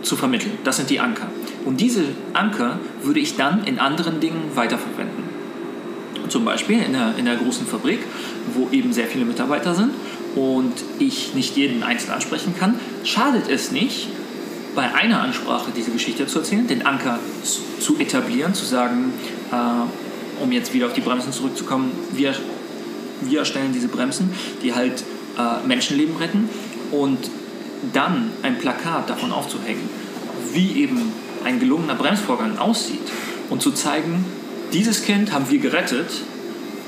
zu 0.03 0.17
vermitteln. 0.17 0.53
Das 0.65 0.77
sind 0.77 0.91
die 0.91 1.01
Anker. 1.01 1.29
Und 1.65 1.81
diese 1.81 2.03
Anker 2.33 2.79
würde 3.03 3.21
ich 3.21 3.37
dann 3.37 3.65
in 3.65 3.79
anderen 3.79 4.21
Dingen 4.21 4.43
weiterverwenden. 4.55 5.16
Zum 6.29 6.45
Beispiel 6.45 6.83
in 6.83 6.93
der, 6.93 7.15
in 7.17 7.25
der 7.25 7.37
großen 7.37 7.67
Fabrik, 7.67 8.01
wo 8.55 8.69
eben 8.71 8.93
sehr 8.93 9.07
viele 9.07 9.25
Mitarbeiter 9.25 9.75
sind 9.75 9.91
und 10.35 10.73
ich 10.99 11.35
nicht 11.35 11.57
jeden 11.57 11.83
einzeln 11.83 12.13
ansprechen 12.13 12.55
kann, 12.59 12.75
schadet 13.05 13.49
es 13.49 13.71
nicht, 13.73 14.09
bei 14.75 14.93
einer 14.95 15.23
Ansprache 15.23 15.71
diese 15.75 15.91
Geschichte 15.91 16.27
zu 16.27 16.41
erzählen, 16.41 16.67
den 16.67 16.85
Anker 16.85 17.19
zu- 17.81 17.97
etablieren, 17.99 18.53
zu 18.53 18.67
sagen, 18.67 19.13
äh, 19.51 20.43
um 20.43 20.53
jetzt 20.53 20.75
wieder 20.75 20.87
auf 20.87 20.93
die 20.93 21.01
Bremsen 21.01 21.33
zurückzukommen, 21.33 21.91
wir, 22.13 22.35
wir 23.23 23.39
erstellen 23.39 23.73
diese 23.73 23.89
Bremsen, 23.89 24.31
die 24.63 24.75
halt 24.75 25.03
äh, 25.39 25.67
Menschenleben 25.67 26.17
retten 26.19 26.51
und 26.93 27.19
dann 27.95 28.31
ein 28.43 28.59
Plakat 28.59 29.09
davon 29.09 29.33
aufzuhängen, 29.33 29.89
wie 30.53 30.83
eben 30.83 31.01
ein 31.45 31.59
gelungener 31.59 31.95
Bremsvorgang 31.95 32.59
aussieht 32.59 33.01
und 33.49 33.63
zu 33.63 33.71
zeigen, 33.73 34.25
dieses 34.73 35.05
Kind 35.05 35.33
haben 35.33 35.47
wir 35.51 35.59
gerettet, 35.59 36.07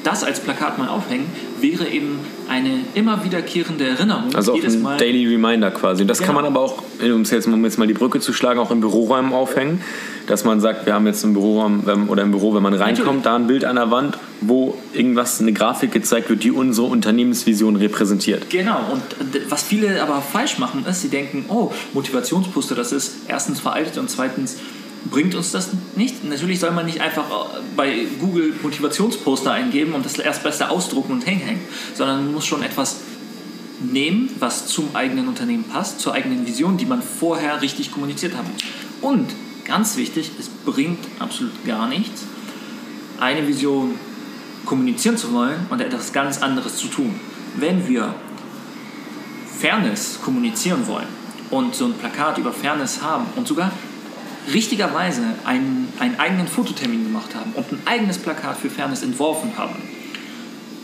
das 0.04 0.22
als 0.22 0.38
Plakat 0.38 0.78
mal 0.78 0.88
aufhängen, 0.88 1.26
wäre 1.60 1.88
eben 1.88 2.20
eine 2.48 2.70
immer 2.94 3.24
wiederkehrende 3.24 3.84
Erinnerung. 3.84 4.32
Also 4.34 4.52
auch 4.52 4.62
ein. 4.62 4.84
Daily 4.98 5.26
Reminder 5.26 5.72
quasi. 5.72 6.06
Das 6.06 6.18
kann 6.18 6.28
Genau. 6.28 6.42
man 6.42 6.44
aber 6.46 6.60
auch, 6.60 6.82
um 7.02 7.24
jetzt, 7.24 7.46
um 7.48 7.64
jetzt 7.64 7.78
mal 7.78 7.88
die 7.88 7.94
Brücke 7.94 8.20
zu 8.20 8.32
schlagen, 8.32 8.60
auch 8.60 8.70
in 8.70 8.80
Büroräumen 8.80 9.32
aufhängen. 9.32 9.80
Dass 10.28 10.44
man 10.44 10.60
sagt, 10.60 10.86
wir 10.86 10.94
haben 10.94 11.06
jetzt 11.06 11.24
im 11.24 11.32
Büroraum 11.32 12.08
oder 12.08 12.22
im 12.22 12.30
Büro, 12.30 12.54
wenn 12.54 12.62
man 12.62 12.74
reinkommt, 12.74 12.98
Natürlich. 13.06 13.22
da 13.24 13.34
ein 13.36 13.46
Bild 13.48 13.64
an 13.64 13.74
der 13.76 13.90
Wand, 13.90 14.18
wo 14.40 14.78
irgendwas, 14.92 15.40
eine 15.40 15.52
Grafik 15.52 15.90
gezeigt 15.90 16.28
wird, 16.30 16.44
die 16.44 16.52
unsere 16.52 16.86
Unternehmensvision 16.86 17.76
repräsentiert. 17.76 18.48
Genau, 18.50 18.78
und 18.92 19.02
d- 19.34 19.40
was 19.48 19.62
viele 19.64 20.00
aber 20.02 20.20
falsch 20.20 20.58
machen, 20.58 20.84
ist, 20.88 21.00
sie 21.02 21.08
denken, 21.08 21.46
oh, 21.48 21.72
Motivationsposter, 21.94 22.74
das 22.76 22.92
ist 22.92 23.14
erstens 23.26 23.58
veraltet 23.58 23.96
und 23.98 24.10
zweitens 24.10 24.56
bringt 25.10 25.34
uns 25.34 25.52
das 25.52 25.70
nicht. 25.96 26.24
Natürlich 26.24 26.60
soll 26.60 26.72
man 26.72 26.86
nicht 26.86 27.00
einfach 27.00 27.30
äh, 27.30 27.60
bei 27.76 28.06
Google 28.20 28.54
Motivationsposter 28.62 29.52
eingeben 29.52 29.94
und 29.94 30.04
das 30.04 30.18
erstbeste 30.18 30.70
ausdrucken 30.70 31.12
und 31.12 31.24
hinhängen, 31.24 31.62
sondern 31.94 32.24
man 32.24 32.34
muss 32.34 32.46
schon 32.46 32.62
etwas 32.62 32.96
nehmen, 33.80 34.30
was 34.40 34.66
zum 34.66 34.94
eigenen 34.94 35.28
Unternehmen 35.28 35.64
passt, 35.64 36.00
zur 36.00 36.14
eigenen 36.14 36.46
Vision, 36.46 36.76
die 36.76 36.86
man 36.86 37.02
vorher 37.02 37.62
richtig 37.62 37.92
kommuniziert 37.92 38.34
muss. 38.34 38.62
Und 39.00 39.28
ganz 39.64 39.96
wichtig, 39.96 40.32
es 40.38 40.48
bringt 40.48 40.98
absolut 41.18 41.64
gar 41.64 41.88
nichts, 41.88 42.24
eine 43.20 43.46
Vision 43.46 43.94
kommunizieren 44.64 45.16
zu 45.16 45.32
wollen 45.32 45.66
und 45.70 45.80
etwas 45.80 46.12
ganz 46.12 46.42
anderes 46.42 46.76
zu 46.76 46.88
tun. 46.88 47.18
Wenn 47.56 47.86
wir 47.88 48.14
Fairness 49.58 50.18
kommunizieren 50.22 50.86
wollen 50.86 51.08
und 51.50 51.74
so 51.74 51.86
ein 51.86 51.94
Plakat 51.94 52.38
über 52.38 52.52
Fairness 52.52 53.02
haben 53.02 53.26
und 53.36 53.48
sogar 53.48 53.72
richtigerweise 54.52 55.22
einen, 55.44 55.92
einen 55.98 56.18
eigenen 56.18 56.48
Fototermin 56.48 57.04
gemacht 57.04 57.34
haben 57.34 57.52
und 57.52 57.70
ein 57.72 57.80
eigenes 57.84 58.18
Plakat 58.18 58.58
für 58.58 58.70
Fairness 58.70 59.02
entworfen 59.02 59.56
haben, 59.56 59.76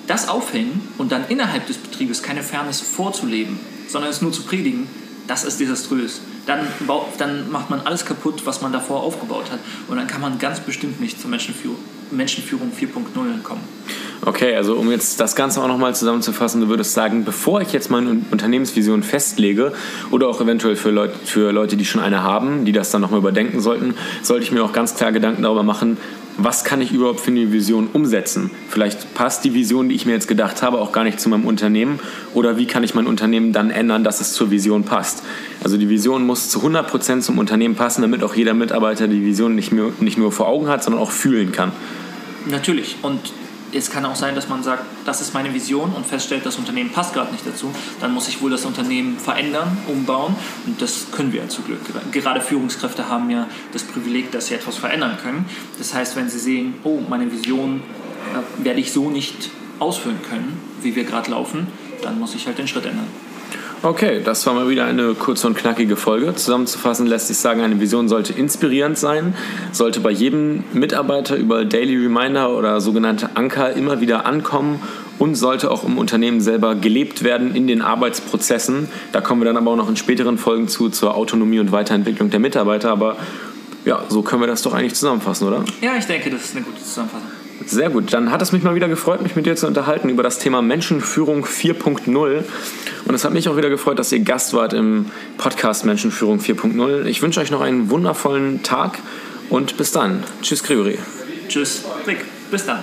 das 0.06 0.28
aufhängen 0.28 0.88
und 0.98 1.12
dann 1.12 1.26
innerhalb 1.28 1.66
des 1.66 1.78
Betriebes 1.78 2.22
keine 2.22 2.42
Fairness 2.42 2.80
vorzuleben, 2.80 3.58
sondern 3.88 4.10
es 4.10 4.22
nur 4.22 4.32
zu 4.32 4.42
predigen, 4.42 4.88
das 5.26 5.44
ist 5.44 5.60
desaströs. 5.60 6.20
Dann, 6.46 6.66
dann 7.16 7.50
macht 7.50 7.70
man 7.70 7.80
alles 7.80 8.04
kaputt, 8.04 8.42
was 8.44 8.60
man 8.60 8.72
davor 8.72 9.02
aufgebaut 9.02 9.50
hat. 9.50 9.60
Und 9.88 9.96
dann 9.96 10.06
kann 10.06 10.20
man 10.20 10.38
ganz 10.38 10.60
bestimmt 10.60 11.00
nicht 11.00 11.18
zur 11.18 11.30
Menschenführung, 11.30 11.78
Menschenführung 12.10 12.70
4.0 12.78 13.42
kommen. 13.42 13.62
Okay, 14.26 14.56
also 14.56 14.76
um 14.76 14.90
jetzt 14.90 15.20
das 15.20 15.36
Ganze 15.36 15.62
auch 15.62 15.68
nochmal 15.68 15.94
zusammenzufassen, 15.94 16.62
du 16.62 16.68
würdest 16.68 16.94
sagen, 16.94 17.24
bevor 17.24 17.60
ich 17.60 17.72
jetzt 17.72 17.90
meine 17.90 18.08
Un- 18.08 18.26
Unternehmensvision 18.30 19.02
festlege 19.02 19.72
oder 20.10 20.28
auch 20.28 20.40
eventuell 20.40 20.76
für 20.76 20.90
Leute, 20.90 21.14
für 21.24 21.52
Leute, 21.52 21.76
die 21.76 21.84
schon 21.84 22.00
eine 22.00 22.22
haben, 22.22 22.64
die 22.64 22.72
das 22.72 22.90
dann 22.90 23.02
nochmal 23.02 23.20
überdenken 23.20 23.60
sollten, 23.60 23.94
sollte 24.22 24.44
ich 24.44 24.52
mir 24.52 24.64
auch 24.64 24.72
ganz 24.72 24.94
klar 24.94 25.12
Gedanken 25.12 25.42
darüber 25.42 25.62
machen, 25.62 25.98
was 26.38 26.64
kann 26.64 26.80
ich 26.80 26.90
überhaupt 26.90 27.20
für 27.20 27.30
eine 27.30 27.52
Vision 27.52 27.88
umsetzen? 27.92 28.50
Vielleicht 28.68 29.14
passt 29.14 29.44
die 29.44 29.54
Vision, 29.54 29.88
die 29.88 29.94
ich 29.94 30.06
mir 30.06 30.12
jetzt 30.12 30.26
gedacht 30.26 30.62
habe, 30.62 30.80
auch 30.80 30.90
gar 30.90 31.04
nicht 31.04 31.20
zu 31.20 31.28
meinem 31.28 31.44
Unternehmen 31.44 32.00
oder 32.32 32.56
wie 32.56 32.66
kann 32.66 32.82
ich 32.82 32.94
mein 32.94 33.06
Unternehmen 33.06 33.52
dann 33.52 33.70
ändern, 33.70 34.04
dass 34.04 34.20
es 34.20 34.32
zur 34.32 34.50
Vision 34.50 34.84
passt? 34.84 35.22
Also 35.62 35.76
die 35.76 35.88
Vision 35.88 36.26
muss 36.26 36.48
zu 36.48 36.60
100% 36.60 37.20
zum 37.20 37.38
Unternehmen 37.38 37.74
passen, 37.74 38.02
damit 38.02 38.24
auch 38.24 38.34
jeder 38.34 38.54
Mitarbeiter 38.54 39.06
die 39.06 39.24
Vision 39.24 39.54
nicht, 39.54 39.70
mehr, 39.70 39.90
nicht 40.00 40.16
nur 40.16 40.32
vor 40.32 40.48
Augen 40.48 40.66
hat, 40.66 40.82
sondern 40.82 41.02
auch 41.02 41.10
fühlen 41.10 41.52
kann. 41.52 41.72
Natürlich. 42.46 42.96
Und 43.02 43.20
es 43.74 43.90
kann 43.90 44.04
auch 44.06 44.14
sein, 44.14 44.34
dass 44.34 44.48
man 44.48 44.62
sagt, 44.62 44.84
das 45.04 45.20
ist 45.20 45.34
meine 45.34 45.52
Vision 45.52 45.92
und 45.92 46.06
feststellt, 46.06 46.46
das 46.46 46.56
Unternehmen 46.56 46.90
passt 46.90 47.12
gerade 47.12 47.32
nicht 47.32 47.46
dazu. 47.46 47.72
Dann 48.00 48.14
muss 48.14 48.28
ich 48.28 48.40
wohl 48.40 48.50
das 48.50 48.64
Unternehmen 48.64 49.18
verändern, 49.18 49.76
umbauen. 49.88 50.36
Und 50.66 50.80
das 50.80 51.06
können 51.10 51.32
wir 51.32 51.42
ja 51.42 51.48
zum 51.48 51.64
Glück. 51.64 51.80
Gerade 52.12 52.40
Führungskräfte 52.40 53.08
haben 53.08 53.30
ja 53.30 53.48
das 53.72 53.82
Privileg, 53.82 54.30
dass 54.30 54.46
sie 54.46 54.54
etwas 54.54 54.76
verändern 54.76 55.18
können. 55.22 55.46
Das 55.78 55.92
heißt, 55.92 56.16
wenn 56.16 56.28
sie 56.28 56.38
sehen, 56.38 56.74
oh, 56.84 57.00
meine 57.08 57.30
Vision 57.32 57.82
äh, 58.32 58.64
werde 58.64 58.80
ich 58.80 58.92
so 58.92 59.10
nicht 59.10 59.50
ausführen 59.80 60.20
können, 60.28 60.60
wie 60.82 60.94
wir 60.94 61.04
gerade 61.04 61.30
laufen, 61.30 61.66
dann 62.02 62.18
muss 62.20 62.34
ich 62.34 62.46
halt 62.46 62.58
den 62.58 62.68
Schritt 62.68 62.86
ändern. 62.86 63.08
Okay, 63.82 64.22
das 64.24 64.46
war 64.46 64.54
mal 64.54 64.68
wieder 64.68 64.86
eine 64.86 65.14
kurze 65.14 65.46
und 65.46 65.56
knackige 65.56 65.96
Folge. 65.96 66.34
Zusammenzufassen 66.34 67.06
lässt 67.06 67.28
sich 67.28 67.36
sagen, 67.36 67.60
eine 67.60 67.80
Vision 67.80 68.08
sollte 68.08 68.32
inspirierend 68.32 68.96
sein, 68.96 69.34
sollte 69.72 70.00
bei 70.00 70.10
jedem 70.10 70.64
Mitarbeiter 70.72 71.36
über 71.36 71.64
Daily 71.64 71.96
Reminder 71.96 72.56
oder 72.56 72.80
sogenannte 72.80 73.36
Anker 73.36 73.74
immer 73.74 74.00
wieder 74.00 74.24
ankommen 74.24 74.80
und 75.18 75.34
sollte 75.34 75.70
auch 75.70 75.84
im 75.84 75.98
Unternehmen 75.98 76.40
selber 76.40 76.74
gelebt 76.74 77.24
werden 77.24 77.54
in 77.54 77.66
den 77.66 77.82
Arbeitsprozessen. 77.82 78.88
Da 79.12 79.20
kommen 79.20 79.42
wir 79.42 79.46
dann 79.46 79.56
aber 79.56 79.72
auch 79.72 79.76
noch 79.76 79.88
in 79.88 79.96
späteren 79.96 80.38
Folgen 80.38 80.68
zu, 80.68 80.88
zur 80.88 81.14
Autonomie 81.14 81.58
und 81.58 81.70
Weiterentwicklung 81.70 82.30
der 82.30 82.40
Mitarbeiter. 82.40 82.90
Aber 82.90 83.16
ja, 83.84 84.02
so 84.08 84.22
können 84.22 84.42
wir 84.42 84.46
das 84.46 84.62
doch 84.62 84.72
eigentlich 84.72 84.94
zusammenfassen, 84.94 85.46
oder? 85.46 85.64
Ja, 85.82 85.92
ich 85.98 86.06
denke, 86.06 86.30
das 86.30 86.44
ist 86.44 86.56
eine 86.56 86.64
gute 86.64 86.82
Zusammenfassung. 86.82 87.28
Sehr 87.66 87.90
gut, 87.90 88.12
dann 88.12 88.30
hat 88.30 88.42
es 88.42 88.52
mich 88.52 88.62
mal 88.62 88.74
wieder 88.74 88.88
gefreut, 88.88 89.22
mich 89.22 89.36
mit 89.36 89.46
dir 89.46 89.56
zu 89.56 89.66
unterhalten 89.66 90.08
über 90.08 90.22
das 90.22 90.38
Thema 90.38 90.60
Menschenführung 90.60 91.44
4.0. 91.44 92.44
Und 93.06 93.14
es 93.14 93.24
hat 93.24 93.32
mich 93.32 93.48
auch 93.48 93.56
wieder 93.56 93.70
gefreut, 93.70 93.98
dass 93.98 94.12
ihr 94.12 94.20
Gast 94.20 94.52
wart 94.52 94.72
im 94.74 95.06
Podcast 95.38 95.84
Menschenführung 95.84 96.40
4.0. 96.40 97.06
Ich 97.06 97.22
wünsche 97.22 97.40
euch 97.40 97.50
noch 97.50 97.62
einen 97.62 97.90
wundervollen 97.90 98.62
Tag 98.62 98.98
und 99.48 99.76
bis 99.76 99.92
dann. 99.92 100.24
Tschüss, 100.42 100.62
Gregory. 100.62 100.98
Tschüss, 101.48 101.84
Rick. 102.06 102.24
Bis 102.50 102.66
dann. 102.66 102.80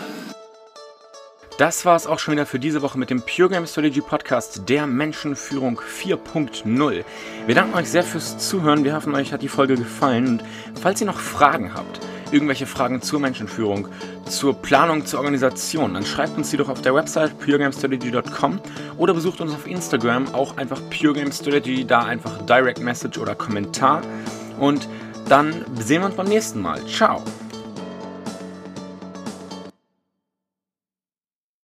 Das 1.57 1.85
war 1.85 1.95
es 1.95 2.07
auch 2.07 2.17
schon 2.17 2.31
wieder 2.31 2.47
für 2.47 2.57
diese 2.57 2.81
Woche 2.81 2.97
mit 2.97 3.11
dem 3.11 3.21
Pure 3.21 3.49
Game 3.49 3.67
Strategy 3.67 4.01
Podcast 4.01 4.67
der 4.67 4.87
Menschenführung 4.87 5.79
4.0. 5.79 7.03
Wir 7.45 7.55
danken 7.55 7.77
euch 7.77 7.87
sehr 7.87 8.03
fürs 8.03 8.39
Zuhören. 8.39 8.83
Wir 8.83 8.95
hoffen, 8.95 9.13
euch 9.13 9.31
hat 9.31 9.43
die 9.43 9.47
Folge 9.47 9.75
gefallen. 9.75 10.27
Und 10.27 10.43
falls 10.81 11.01
ihr 11.01 11.07
noch 11.07 11.19
Fragen 11.19 11.75
habt, 11.75 11.99
irgendwelche 12.31 12.65
Fragen 12.65 13.01
zur 13.01 13.19
Menschenführung, 13.19 13.87
zur 14.25 14.53
Planung, 14.53 15.05
zur 15.05 15.19
Organisation, 15.19 15.93
dann 15.93 16.05
schreibt 16.05 16.37
uns 16.37 16.49
die 16.49 16.57
doch 16.57 16.69
auf 16.69 16.81
der 16.81 16.93
Website 16.93 17.37
puregamestrategy.com 17.39 18.59
oder 18.97 19.13
besucht 19.13 19.41
uns 19.41 19.53
auf 19.53 19.67
Instagram, 19.67 20.33
auch 20.33 20.57
einfach 20.57 20.81
Pure 20.89 21.13
Game 21.13 21.31
Strategy, 21.31 21.85
da 21.85 22.03
einfach 22.03 22.41
Direct 22.45 22.79
Message 22.79 23.17
oder 23.17 23.35
Kommentar. 23.35 24.01
Und 24.59 24.87
dann 25.29 25.65
sehen 25.79 26.01
wir 26.01 26.07
uns 26.07 26.15
beim 26.15 26.27
nächsten 26.27 26.61
Mal. 26.61 26.85
Ciao! 26.85 27.23